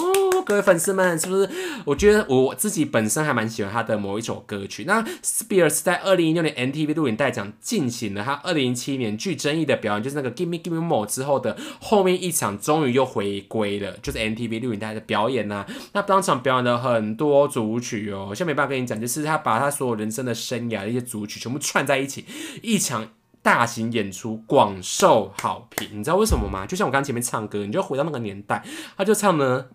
[0.47, 1.51] 各位粉丝们，是不是？
[1.85, 4.85] 我觉得我自己本身还蛮喜欢他的某一首歌曲。
[4.85, 14.89] 那 Spears 在二零一六年 NTV 录影带奖进行了他二零一七年具争议的表演，就是那个 Give Me Give Me More 之后的后面一场，终于又回归了，就是 NTV 录影带。
[14.89, 22.25] 的表演呐、那当场表演了很多组曲哦，现在没办法跟你讲，就是他把他所有人生的生涯的一些组曲全部串在一起，
[22.63, 23.07] 一场
[23.43, 26.01] 大型演出广受好评。
[26.01, 26.65] 你知道为什么吗？
[26.65, 28.65] 就像我刚刚前面唱歌，你就回到那个年代，
[28.97, 29.67] 他就唱呢。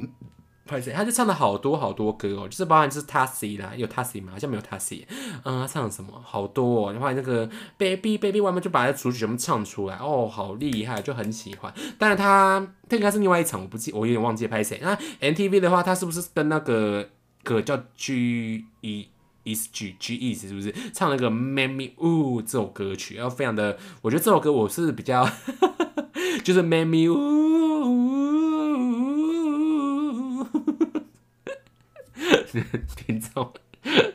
[0.65, 4.31] 拍谁，他就唱了好多好多歌哦，就是包含就是 Tasi 啦，有 Tassi 吗？
[4.31, 5.03] 好像没有 Tassi。
[5.43, 6.21] 嗯，他唱了什么？
[6.23, 11.73] 好多哦，然后那个 Baby Baby 外面就把那主曲全部唱出来，哦，好厉害，就很喜欢。
[11.97, 14.79] 但是他这应该是另外一场，我不记，我有点忘记拍谁。
[14.81, 17.09] 那 NTV 的话，他是不是跟那个
[17.43, 19.09] 歌叫 G E
[19.43, 23.15] Is G G E 是不是唱了个 Make Me o o 这首歌曲？
[23.15, 25.29] 然后非常的，我觉得这首歌我是比较
[26.45, 29.12] 就是 Make Me o o。
[32.95, 33.53] 听众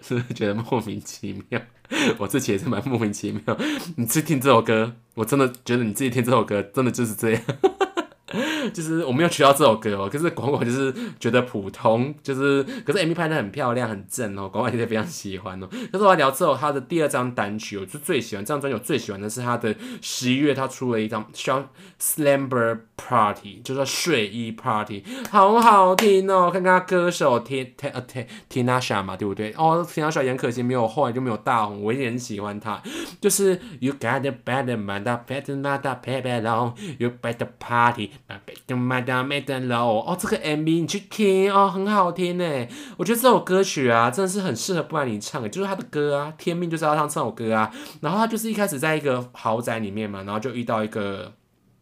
[0.01, 1.61] 是不是觉得莫名其妙？
[2.19, 3.57] 我自己也是蛮莫名其妙。
[3.97, 7.43] 你去听这首歌，我真的觉得你自己听这首歌，真的就是这样。
[8.73, 15.69] 就是我没有取到这首歌哦，可是广广就是觉得普通，就是可是 MV 拍的很漂亮很正哦，广广也非常喜欢哦。
[15.91, 21.61] 但是我要聊之后他的第二张单曲，我就最喜欢这张专辑，我最喜欢的是他的十一月他出了一张叫
[22.01, 26.51] 《Slumber Party》，就叫睡衣 Party，好好听哦。
[26.53, 29.53] 看看歌手 T T 呃 T Tinasha 嘛，对不对？
[29.57, 32.83] 哦，Tinasha 也很可惜没有后来就没有大红，我也很喜欢他。
[33.21, 38.11] 就是 You got a better man, better man, better long, you better party.
[38.67, 42.67] 就麦当麦当劳哦，这个 MV 你去听哦，很好听呢。
[42.97, 47.73] 我觉得这首歌曲啊，真的是很适合布兰妮唱的，就是他的歌啊，天命就是要唱这首歌啊。
[48.01, 51.33] 然后他就是一开始在一个豪宅里面嘛，然后就遇到一个。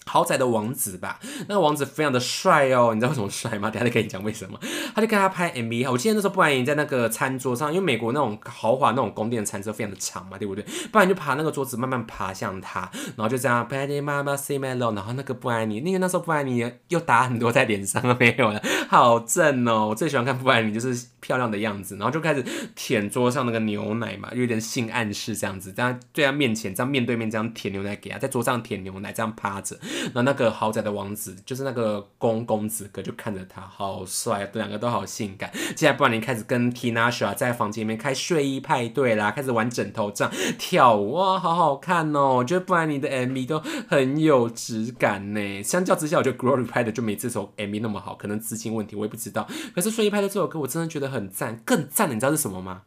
[0.08, 3.68] 豪宅的王子吧，那个王子非常的帅哦，你知道为什么帅吗？
[3.68, 4.58] 等下再跟你讲为什么。
[4.94, 10.64] 他就跟他拍 MV，我记得那时候布兰妮在那个餐桌上，因为美国那种豪华那种宫殿的餐车非常的长嘛，对不对？
[10.90, 19.88] 不然就爬那个桌子慢慢爬向他，然后就这样 p a t t y 妈妈 say my love，然后那个布兰妮，因为那时候布兰妮又打很多在脸上没有了，好正哦！
[19.88, 22.44] 我最喜欢看布兰妮就是漂亮的样子，然后就开始
[22.74, 29.76] 舔桌上那个牛奶嘛，有点性暗示这样子，这样对他面前这样面对面这样舔牛奶给他，在桌上舔牛奶这样趴着。
[30.04, 35.50] 然后那个豪宅的王子，就是那个公公子哥，就看着他，好帅，两个都好性感。
[35.74, 42.36] 接下来布兰妮开始跟 Tinasha 在房间里面开睡衣派对啦，开始玩枕头仗、跳舞，哇，好好看哦！
[42.36, 45.62] 我觉得布兰妮的 MV 都很有质感呢。
[45.62, 49.46] 相较之下，我觉得 Glory 拍的就没这首 MV 那么好，可能资金问题，我也不知道。
[49.74, 51.60] 可是睡衣拍的这首歌，我真的觉得很赞。
[51.64, 52.82] 更赞的，你知道是什么吗？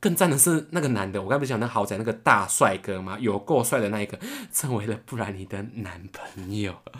[0.00, 3.18] 更赞的是那个男的，我刚不是讲那豪宅那个大帅哥吗？
[3.20, 4.18] 有够帅的那一个，
[4.50, 6.74] 成为了布兰妮的男朋友。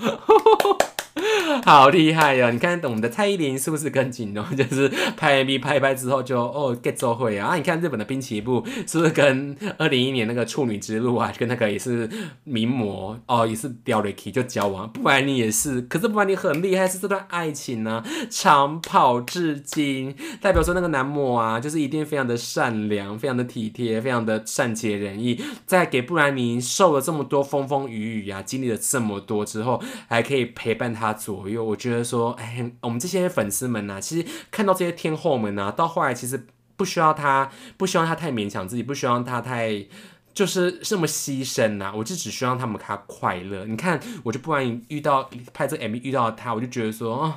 [1.65, 2.51] 好厉害呀！
[2.51, 4.45] 你看我们的蔡依林是不是跟紧哦？
[4.57, 7.55] 就是拍 MV 拍一拍之后就哦 get 周会啊！
[7.57, 12.09] 你看日本的滨崎步是不是跟二零一一年那个处女之路啊，跟那个也是
[12.45, 14.91] 名模哦，也是 d e l r i k 就交往。
[14.93, 31.65] 不然你也是，可是不然你很厉害，是这段爱情呢长跑至今，代表说那个男模啊，就是一定非常的善良，非常的体贴，非常的善解人意，在给布兰妮受了这么多风风雨雨啊，经历了这么多之后，还可以陪伴她左右。
[31.65, 39.87] 我觉得说，哎，我们这些粉丝们呐，其实看到这些天后们呐，到后来其实不需要他，不希望他太勉强自己，不希望他太。
[40.33, 43.65] 就是这么牺牲呐、我就只希望他们他快乐。
[43.67, 47.35] 你看，我就不然遇到拍这 MV 遇到他，我就觉得说，哦，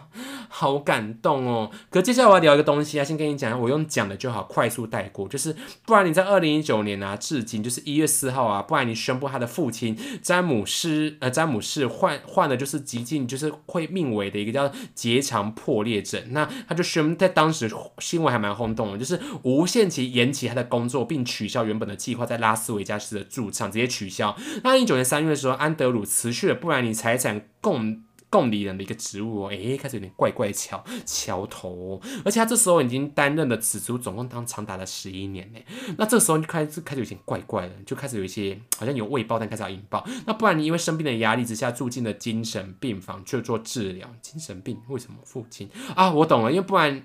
[0.47, 1.69] 好感动哦。
[1.89, 5.27] 可接下来我要聊一个东西啊，先跟你讲，我用讲的就好，快速带过。
[5.27, 16.21] 就是不然你在二零一九年啊，至今就是一月四号啊，不然你宣布他的父亲詹姆斯呃詹姆士患患的就是极近就是会命危的一个叫结肠破裂症。
[16.29, 24.35] 那他就宣布在当时新闻还蛮轰动的，就是无限期延期他的工作，并取消原本的计划在拉斯维加斯的驻场，直接取消。
[24.63, 35.59] 那一九年三月的时候，安德鲁辞去了布兰妮财产共共理人的一个职务哦，诶，开始有点怪怪桥桥头、而且他这时候已经担任了此职，总共当长达了十一年呢。
[35.99, 40.03] 那这时候就开始开始有点怪怪的，就开始有一些好像有未爆弹开始要引爆。
[40.25, 44.11] 那不然你因为生病的压力之下住进了精神病房去做治疗。
[44.23, 46.11] 精神病为什么父亲啊？
[46.11, 47.03] 我懂了，因为不然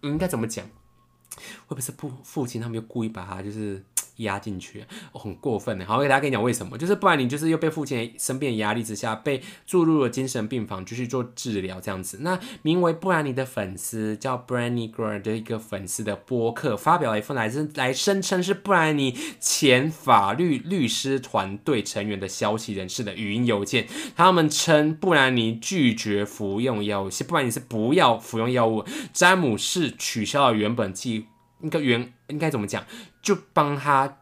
[0.00, 0.64] 应该怎么讲？
[1.66, 3.84] 会不会是父父亲他们又故意把他就是？
[4.22, 5.84] 压进去、哦，很过分的。
[5.84, 12.18] 好，我给大家跟你讲为什么，就是不然你就是又被父亲生病的压力之下被注入了精神病房，继续做治疗这样子。
[12.20, 23.86] 那名为布兰妮的粉丝叫 Brandy Girl 的一个粉丝的播客发表了一份来自来声称是布兰妮前法律律师团队成员的消息人士的语音邮件。
[24.16, 28.84] 他们称布兰妮拒绝服用药物，是布兰妮是不要服用药物。
[29.12, 31.26] 詹姆士取消了原本计。
[31.62, 32.82] 应该原应该怎么讲？
[33.22, 34.18] 就帮他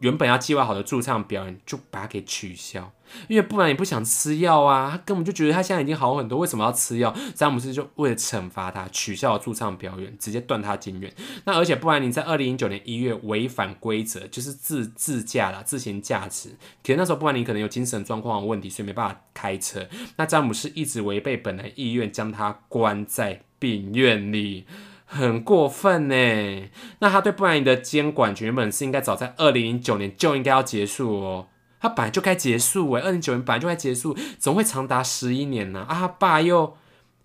[0.00, 2.92] 原本要计划好的驻唱表演就把它给取消，
[3.28, 7.14] 因为不然你不想吃药啊，他根本就觉得他现在已经好很多，为什么要吃药？
[7.36, 11.14] 詹姆斯就为了惩罚他，取消了驻唱表演，直接断他经愿。
[11.44, 16.48] 那而且不然你在二零零九年一月违反规则，就是自自驾了，自行驾驶，
[16.82, 19.86] 可能那时候不然你可能有精神状况的问题，所以没办法开车。
[20.16, 24.66] 那詹姆斯一直违背本来意愿，将他关在病院里。
[25.12, 26.14] 很过分呢，
[27.00, 31.48] 那他对布兰妮的监管原本是应该早在二零零九年就应该要结束哦，
[31.78, 35.84] 他本来就该结束诶，二零九年本来就该结束，怎么会长达十一年呢？
[35.86, 36.78] 啊，他爸又，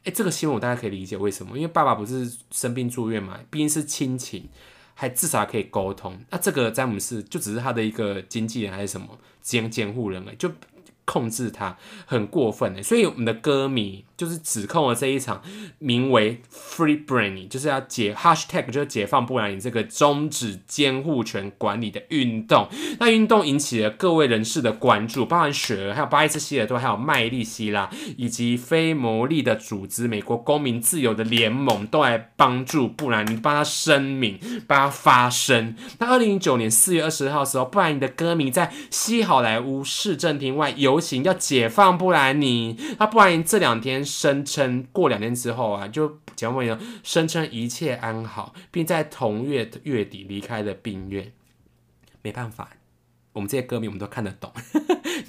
[0.03, 4.49] 哎，这个新闻我大家可以理解为什么，因为爸爸不是生病住院嘛，毕竟是亲情，
[4.93, 9.07] 还至少可以沟通，那这个詹姆斯就只是他的一个经纪人还是什么
[9.41, 10.51] 监监护人诶，就
[11.05, 14.03] 控制他，很过分诶，所以我们的歌迷。
[14.17, 15.43] 就是指控了这一场
[15.77, 22.67] 名为 Free Brandy，就是要解 Hashtag 就是解放布兰妮这个终止监护权管理的运动。
[22.99, 27.87] 那运动引起了各位人士的关注，包含雪儿、还有巴伊斯希尔多、还有麦利希拉，
[28.17, 35.75] 以及非牟利的组织美国公民自由的联盟都来帮助布兰妮，帮他声明，帮他发声。
[35.99, 42.75] 那二零零九年四月二十号的时候，布兰妮的歌迷在西好莱坞市政厅外游行，要解放布兰妮。
[42.97, 44.06] 那布兰妮这两天。
[44.07, 51.33] 声称过两天之后啊，就讲完了，声称一切安好，并在同月月底离开了病院。
[52.23, 52.76] 没办法，
[53.37, 54.51] 我们这些歌迷我们都看得懂。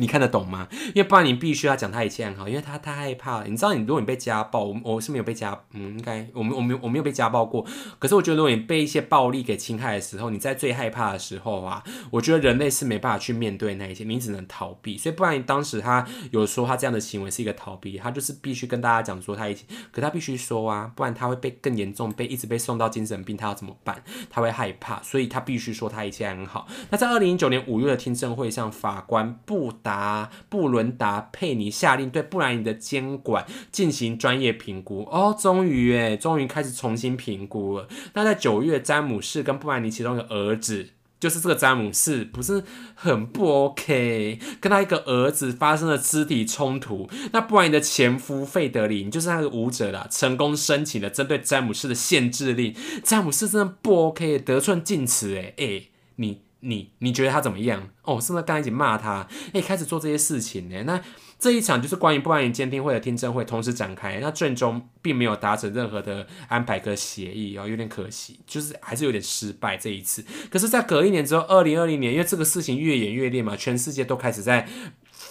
[0.01, 0.69] 你看得懂吗？
[0.95, 3.47] 因为不然你必须要讲他一切很好，因为他太害怕了。
[3.49, 7.67] 你知道，你如果你被家暴，我我是没有被家，嗯，应该我们我没有我没有被家暴过。
[7.99, 14.97] 可是我觉得，如果你被一些暴力给侵害的时候，你在最害怕的时候啊，我觉得人类是没办法去面对那一些，你只能逃避。
[14.97, 24.01] 所以不然，当时他有说他这样的行为是一个逃避，他就是必须跟大家讲说他一起，可他必须说啊，不然他会被更严重，被一直被送到精神病，他要怎么办？
[24.31, 26.69] 他会害怕，所以他必须说他一切很好。
[26.91, 29.73] 那在二零一九年五月听证会上，法官布。
[29.83, 37.89] 达布伦达佩尼下令对布兰妮的监管进行专业评估哦，终于诶，终于开始重新评估了。
[38.13, 42.63] 那在九月，詹姆士跟布兰妮其中一个儿子，就是这个詹姆士，不是
[42.95, 47.09] 很不 OK，跟他一个儿子发生了肢体冲突。
[47.33, 52.75] 那布兰妮的前夫费德林，就是那个舞者啦，成功申请了针对詹姆士的限制令。
[53.03, 56.48] 詹姆士真的不 OK，得寸进尺诶，诶，你。
[56.61, 57.89] 你你觉得他怎么样？
[58.03, 59.29] 哦，是不是刚一起骂他？
[59.53, 60.83] 哎，开始做这些事情呢？
[60.85, 61.01] 那
[61.39, 70.25] 这一场就是关于不安于监听会的听证会同时展开，那最终并没有达成任何的安排跟协议哦，有点可惜，就是还是有点失败这一次。
[70.51, 74.69] 可是，在隔一年之后，二零二零年，因为这个事情越演越烈嘛，全世界都开始在。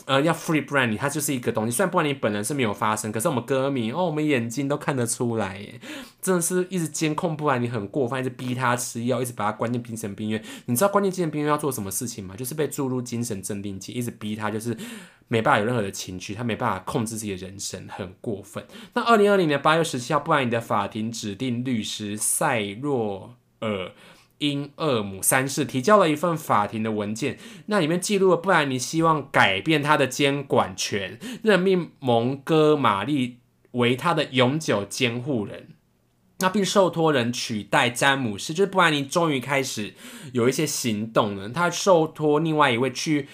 [0.07, 1.71] 呃，要 free brand，它就是一个东西。
[1.71, 5.81] 虽然布兰妮本人是没有发生，可是我们歌迷哦，我们眼睛都看得出来，耶，
[6.21, 10.41] 真的是一直监控布兰妮很过分，一直逼他吃药，一直把他关进精神病院。
[10.67, 12.35] 你知道关进精神病院要做什么事情吗？
[12.37, 14.77] 就是被注入精神镇定剂，一直逼他，就是
[15.27, 18.65] 没办法有任何的情绪，他没办法控制自己的人生，很过分。
[18.93, 23.91] 那二零二零年八月十七号，布兰妮的法庭指定律师塞若尔。
[24.39, 33.37] 因厄姆三世提交了一份法庭的文件，那里面记录了布兰妮希望改变他的监管权，任命蒙哥马利
[33.71, 35.69] 为他的永久监护人，
[36.39, 39.93] 那并受托人取代詹姆斯，就是布兰妮终于开始
[40.33, 43.27] 有一些行动了，他受托另外一位去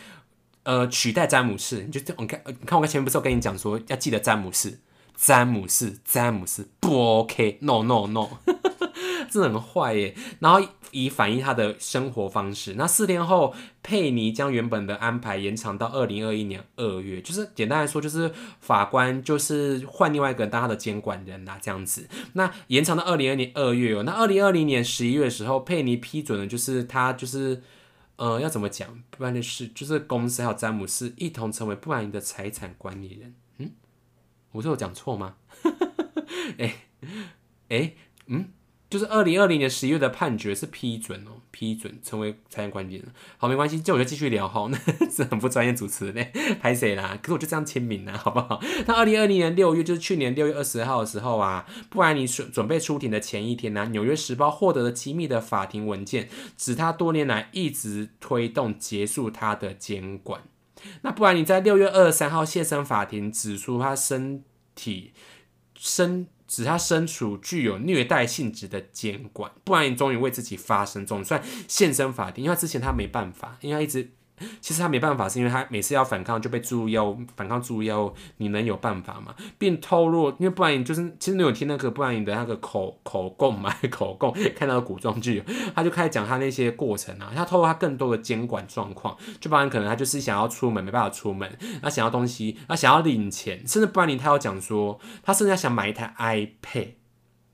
[0.63, 4.79] 呃取代詹姆斯，你就我看你看我前面不是有跟你讲说要记得詹姆斯，
[5.15, 8.29] 詹姆斯詹姆斯不 OK，no no no。
[9.29, 10.61] 真的很坏耶，然后
[10.93, 12.75] 以反映他的生活方式。
[12.75, 18.31] 那四天后，佩妮将原本的安排延长到二零二一年二月，就是简单来说，就是
[18.61, 22.07] 法官就是换另外一个人当他的监管人啦，这样子。
[22.33, 27.61] 那延长到二零二年二月哦，那二零二零年十一月的时候，佩妮批准了，就是他就是
[28.15, 33.35] 呃要怎么讲，不然就是就是公司还有詹姆斯一同成为布兰妮的财产管理人。
[33.57, 33.71] 嗯，
[34.51, 35.35] 我是有讲错吗？
[36.59, 36.75] 哎
[37.69, 37.93] 哎
[38.27, 38.49] 嗯。
[38.93, 43.05] 就是二零二零年十一月的判决是批准哦，批准成为财产管理人。
[43.37, 44.69] 好，没关系，这我就继续聊哈。
[44.69, 44.77] 那
[45.09, 46.31] 是很不专业主持嘞，
[46.61, 47.17] 拍谁啦？
[47.19, 48.61] 可我就这样签名啦，好不好？
[48.85, 60.43] 那二零二零年六月，就是去年六月二十号的时候啊，不然你准准备出庭的前一天呢，纽约时报获得了机密的法庭文件，指他多年来一直推动结束他的监管。
[61.01, 64.43] 那不然你在六月二十三号现身法庭，指出他身
[64.75, 65.13] 体
[65.75, 66.27] 身。
[66.55, 72.43] 使他身处具有虐待性质的监管，不然你终于为自己发声，总算现身法庭。
[72.43, 74.11] 因为之前他没办法，因为他一直
[74.61, 79.33] 其实他没办法，是因为他每次要反抗就被注入药，反抗注入药，你能有办法吗？
[79.57, 85.43] 并透露，因为不然你就是，其实你有听那个不然你的那个口口供嘛，口供 看到古装剧，
[85.75, 91.49] 他就开始讲他那些过程啊，他透露他更多的监管状况，就不然可能他就是想要出门没办法出门，
[91.81, 97.02] 他想要东西，他想要领钱，甚至不然你他要讲说，他甚至想买一台 iPad。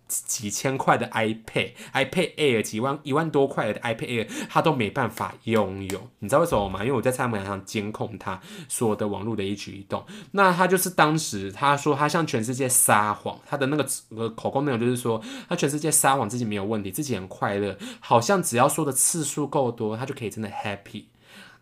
[0.09, 6.09] 几千块的 iPad，iPad Air 几万一万多块的 iPad Air，他都没办法拥有。
[6.19, 6.81] 你知道为什么吗？
[6.81, 10.03] 因为我在蔡门上监控他所有的网络的一举一动。
[10.31, 21.05] 那他就是当时他说他向全世界撒谎，他的那个呃口供内容就是说他全世界撒谎自己没有问题，自己很快乐，好像只要说的次数够多，他就可以真的 happy。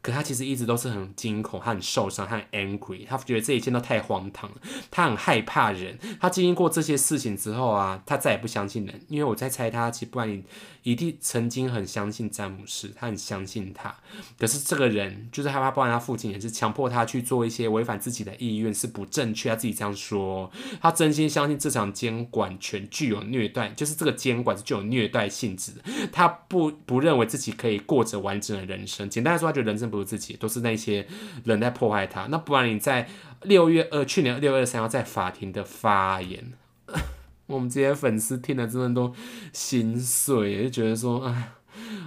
[0.07, 4.55] 可他其实一直都是很惊恐，他很受伤，他很 angry，他觉得这一切都太荒唐了，
[4.89, 5.99] 他很害怕人。
[6.21, 9.01] 他经历过这些事情之后啊，他再也不相信人。
[9.09, 10.41] 因为我在猜他，其实不然
[10.83, 13.93] 一定曾经很相信詹姆斯，他很相信他。
[14.39, 19.49] 可是这个人就是害怕，不然他父亲也是强迫他去做一些违反自己的意愿是不正确。
[19.49, 20.49] 他自己这样说，
[20.79, 25.73] 他真心相信这场监管权具有虐待，就是这个监管是具有虐待性质。
[26.13, 29.09] 他不不认为自己可以过着完整的人生。
[29.09, 29.96] 简单来说，他觉得人生不。
[30.03, 31.07] 自己都是那些
[31.43, 33.07] 人在破坏他，那不然你在
[33.43, 36.53] 六月二去年六月二三号在法庭的发言，
[37.47, 39.13] 我们这些粉丝听了真的都
[39.53, 41.51] 心碎，就觉得说，哎，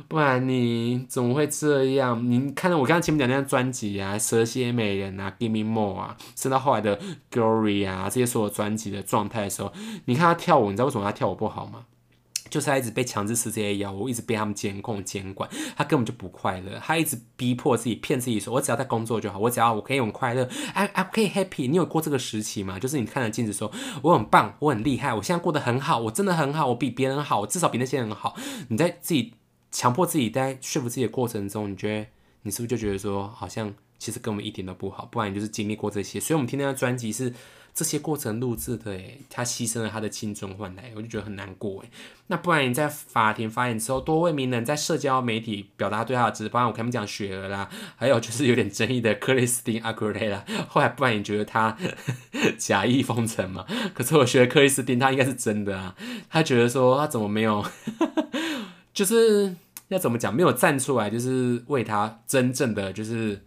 [0.08, 2.28] 不然你怎么会这样？
[2.30, 6.98] 你看到我刚刚前面讲那张专辑啊，《蛇蝎美人》啊，《Give Me More》啊，甚至后来的
[7.30, 9.72] 《Glory》啊，这些所有专辑的状态的时候，
[10.06, 11.86] 你看他跳舞，你知道为什么他跳舞不好吗？
[12.50, 16.78] 就是他一直被强制吃这些药物，一直被他们监控监管，他根本就不快乐。
[16.84, 21.70] 他一直逼迫自己，骗自己说：“我只要在工作就好，我只要我可以很快乐。”哎哎，可以 happy。
[21.70, 22.78] 你有过这个时期吗？
[22.78, 23.70] 就是你看着镜子说
[24.02, 28.36] ：“我很棒，我很厉害，我现在过得很好，我真的很好，我比别人好，我至少比那些人好。”
[28.68, 29.34] 你在自己
[29.70, 32.06] 强迫自己在说服自己的过程中，你觉得
[32.42, 35.06] 你是不是就觉得说，好像其实根本一点都不好？
[35.06, 36.18] 不然你就是经历过这些。
[36.18, 37.32] 所以我们听那张专辑是。
[37.72, 41.90] 这些过程录制的，诶，他牺牲了他的青春换来，我就觉得很难过，诶。
[42.26, 51.76] 那不然你在法庭发言之后，多位名人在社交媒体表达对他的支持，包括我前面讲雪儿啦，还有就是有点争议的克里斯汀阿奎拉，后来不然你觉得他
[52.58, 53.64] 假意封尘嘛？
[53.94, 55.96] 可是我觉得克里斯汀他应该是真的啊，
[56.28, 57.64] 他觉得说他怎么没有，
[58.92, 59.54] 就是
[59.88, 63.44] 要怎么讲，没有站出来，就是为他真正的就是。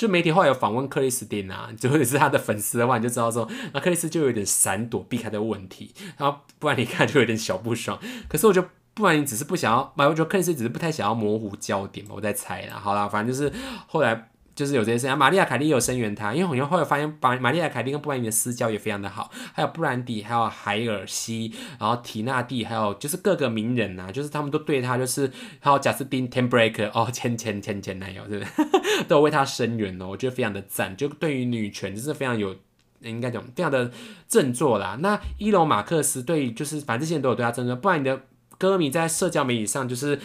[0.00, 8.00] 就媒体后来有访问克里斯汀啊，就或者是他的粉丝的话，你就知道说，那克里斯就有点闪躲避开的问题，然后不然你看就有点小不爽。
[8.26, 12.80] 可是我就，不然你只是不想要，我觉得克里斯只是不太想要模糊焦点嘛，我在猜啦。
[12.82, 13.52] 好啦，反正就是
[13.86, 14.30] 后来。
[14.60, 30.08] 就是有这些事情，玛利亚凯莉有声援他，因为好像后来发现，把玛利亚凯莉跟布兰迪的私交也非常的好，还有布兰迪，还有海尔西，然后提纳蒂，还有就是各个名人呐，就是他们都对他，就是还有贾斯汀 t e m Breaker 哦，前前前前男友，对不对 都有为他声援哦？
[30.08, 32.54] 我觉得非常的赞，就对于女权就是非常有，
[33.00, 33.90] 应该讲非常的
[34.28, 34.98] 振作啦。
[35.00, 38.20] 那伊隆马克思对，就是反正这些人都有对他振作，布兰迪的
[38.58, 40.20] 歌迷在社交媒体上就是。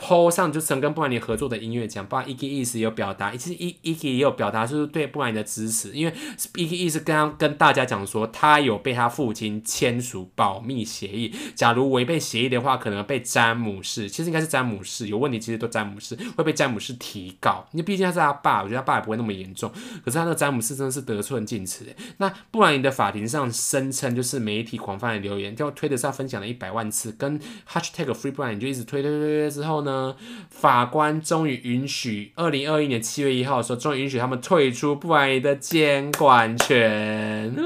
[0.00, 2.46] Po 上就曾跟布兰妮合作的音乐奖，包括 E.K.
[2.46, 4.12] 意思有表达，其实 E.E.K.
[4.12, 6.12] 也有表达就是对布兰妮的支持，因为
[6.54, 6.76] E.K.
[6.76, 19.68] 意思跟跟大家讲说，他有被他父亲签署保密协议，假如违背协议的话，可能被詹姆士，其实应该是詹姆士有问题，其实都詹姆士会被詹姆士提告，因为毕竟他是他爸，我觉得他爸也不会那么严重，
[20.04, 21.84] 可是他那个詹姆士真的是得寸进尺。
[22.18, 29.87] 那布兰妮的法庭上声称，就是媒体广泛的留言，就推的是他分享了一百万次，跟 Hashtag Free Brian 就一直推推推推之后呢。
[29.88, 30.14] 呢？
[30.50, 37.64] 法官终于允许，二零二一年七月一号的时候，终于允许他们退出布兰妮的监管权，哇！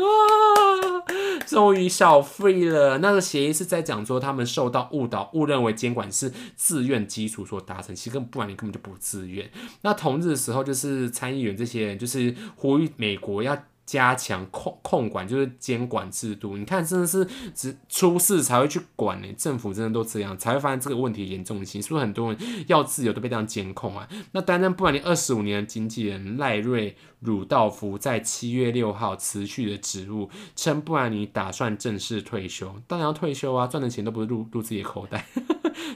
[1.46, 2.98] 终于小 free 了。
[2.98, 9.50] 那个协议是在讲说，他们受到误导，误认为监管是自愿基础所达成，其实根本布兰妮根本就不自愿。
[9.82, 13.58] 那同日的时候，就是参议员这些人就是呼吁美国要。
[13.84, 24.08] 加强控控管就是监管制度，你看真的是只出事才会去管呢，政府真的都这样，才会发现这个问题严重性，是不是很多人要自由都被这样监控啊？
[24.32, 35.26] 那担任布兰妮二十五年的经纪人赖瑞鲁道夫在七月六号辞去的职务，称布兰妮打算正式退休，当然要退休啊，赚的钱都不是入入自己的口袋。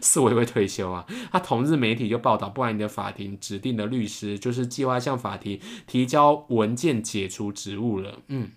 [0.00, 1.06] 是我也会退休啊！
[1.30, 8.20] 他同日媒体就报道，布兰尼的法庭指定的律师就是计划向法庭提交文件解除职务了。
[8.28, 8.50] 嗯，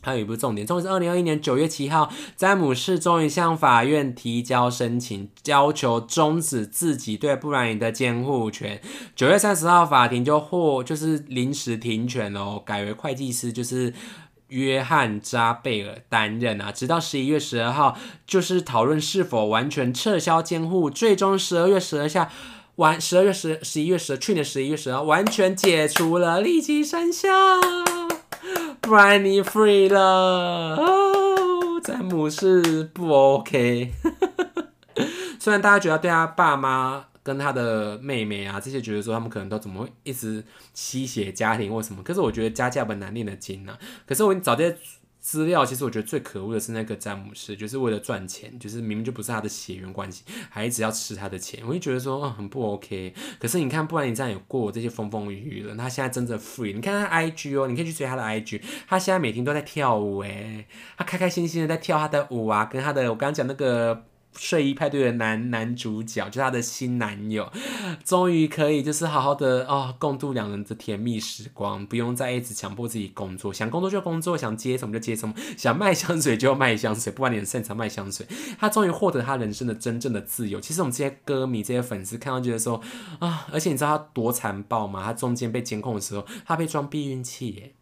[0.00, 8.80] 还有一部重点，终于是二零二一年九月七号，詹姆士终于向法院提交申请，要求终止自己对布兰尼的监护权。
[9.14, 13.92] 九月三十号，法庭就获就是临时停权哦，改为会计师就是。
[14.50, 17.96] 约翰扎贝尔担任啊，直到十一月十二号，
[18.26, 20.90] 就是讨论是否完全撤销监护。
[20.90, 22.30] 最终十二月十二下，
[22.76, 27.28] 完十二月十十一月十去年十一月十二完全解除了立即生效
[28.80, 30.00] ，b r a n n y free 了
[30.76, 33.92] 哦，詹姆士不 OK。
[35.38, 40.42] 虽然大家觉得对他爸妈跟他的妹妹啊这些觉得说他们可能都怎么会一直
[40.72, 43.78] 吸血家庭或什么，可是我觉得家家本难念的经啊。
[44.06, 44.76] 可是我找这些
[45.20, 53.12] 资料，其实我觉得最可恶的是那个詹姆斯，就是为了赚钱，就是明明就不是他的血缘关系，还一直要吃他的钱，我就觉得说，嗯，很不 OK。
[53.38, 56.74] 可是你看，不然你这样有过这些风风雨雨了，他现在真的 free。
[56.74, 60.66] 你看他 IG 哦，你可以去追他的 IG，他现在每天都在跳舞诶，
[60.96, 64.06] 他开开心心的在跳他的舞啊，跟他的我刚刚讲那个。
[64.36, 67.52] 睡衣派对的男男主角，就是他的新男友，
[68.04, 78.26] 终于可以就是好好的哦，共度两人的甜蜜时光，不用再一直强迫自己工作，想工作就工作，想接什么就接什么，想卖香水就卖香水，不管你很擅长卖香水，
[78.58, 80.60] 他终于获得他人生的真正的自由。
[80.60, 82.80] 其实我们这些歌迷、这些粉丝看到觉得说
[83.18, 85.04] 啊，而且你知道他多残暴吗？
[85.04, 87.74] 他中间被监控的时候，他被装避孕器耶。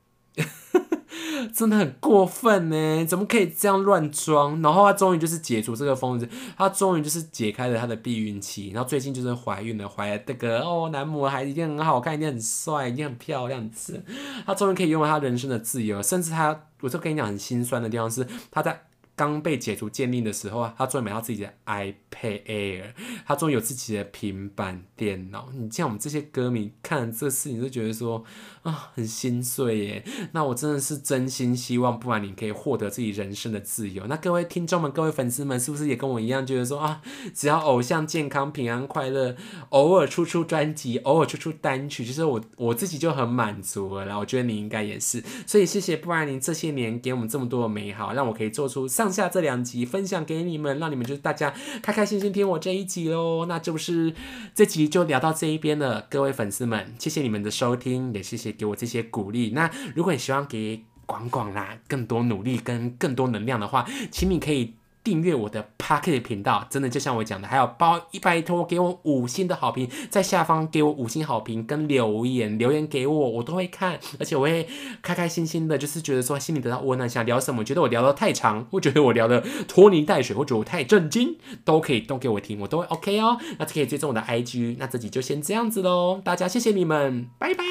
[1.55, 4.61] 真的很过分呢，怎么可以这样乱装？
[4.63, 14.05] 然后他终于就是解除这个封子，他终于就是解开了他的避孕期，然后最近就是怀孕了，怀了这个哦，男模孩一定很好看，一定很帅，一定很漂亮子。
[14.47, 18.83] 他终于可以拥有他人生的自由，甚至他，我就跟你讲很心酸的地方是他在。
[19.19, 22.85] 刚被解除鉴定的时候啊，他终于买到自己的 iPad Air，
[23.27, 25.49] 他终于有自己的平板电脑。
[25.53, 28.23] 你像我们这些歌迷看这事情，就觉得说
[28.69, 30.05] 啊，很心碎耶。
[30.33, 34.07] 那我真的是真心希望，不然你可以获得自己人生的自由。
[34.07, 37.03] 那各位听众们、各位粉丝们，是不是也跟我一样，觉得说啊，
[37.35, 39.37] 只要偶像健康、平安、快乐，
[39.71, 44.07] 偶尔出出专辑，偶尔出出单曲，其实我我自己就很满足了。
[44.07, 45.23] 然后我觉得你应该也是。
[45.47, 49.13] 所以谢谢不然您这些年给我们这么多的美好，让我可以做出上。
[49.19, 51.53] 下这两集分享给你们，让你们就是大家
[51.83, 53.47] 开开心心听我这一集喽。
[53.47, 54.15] 那这不是
[54.55, 59.53] 这集就聊到这一边了，各位粉丝们，谢谢你们的收听，也谢谢给我这些鼓励。
[59.55, 64.75] 那如果你希望给广广啦更多努力跟更多能量的话，请你可以。
[65.03, 74.69] 订阅我的 Pocket 频道，真的就像我讲的，还有包一拜托给我五星的好评，在下方给我五星好评跟留言，留言给我，我都会看，而且我会
[75.01, 77.09] 开开心心的，就是觉得说心里得到温暖。
[77.09, 83.39] 想聊什么，觉得我聊的太长，或觉得我聊的拖泥带水，或者我太震惊，都可以都给我听，我都会 OK 哦。
[83.59, 87.65] 那可以追踪我的 IG，那这集就先这样子喽，大家谢谢你们，拜拜。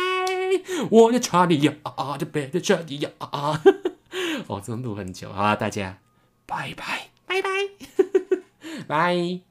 [0.90, 3.62] 我的查理呀，啊啊，就别的查理呀，啊啊，
[4.48, 6.00] 哦，真的录很久啊，大家
[6.46, 7.17] 拜拜。
[7.28, 7.50] 拜拜，
[8.88, 9.42] 拜。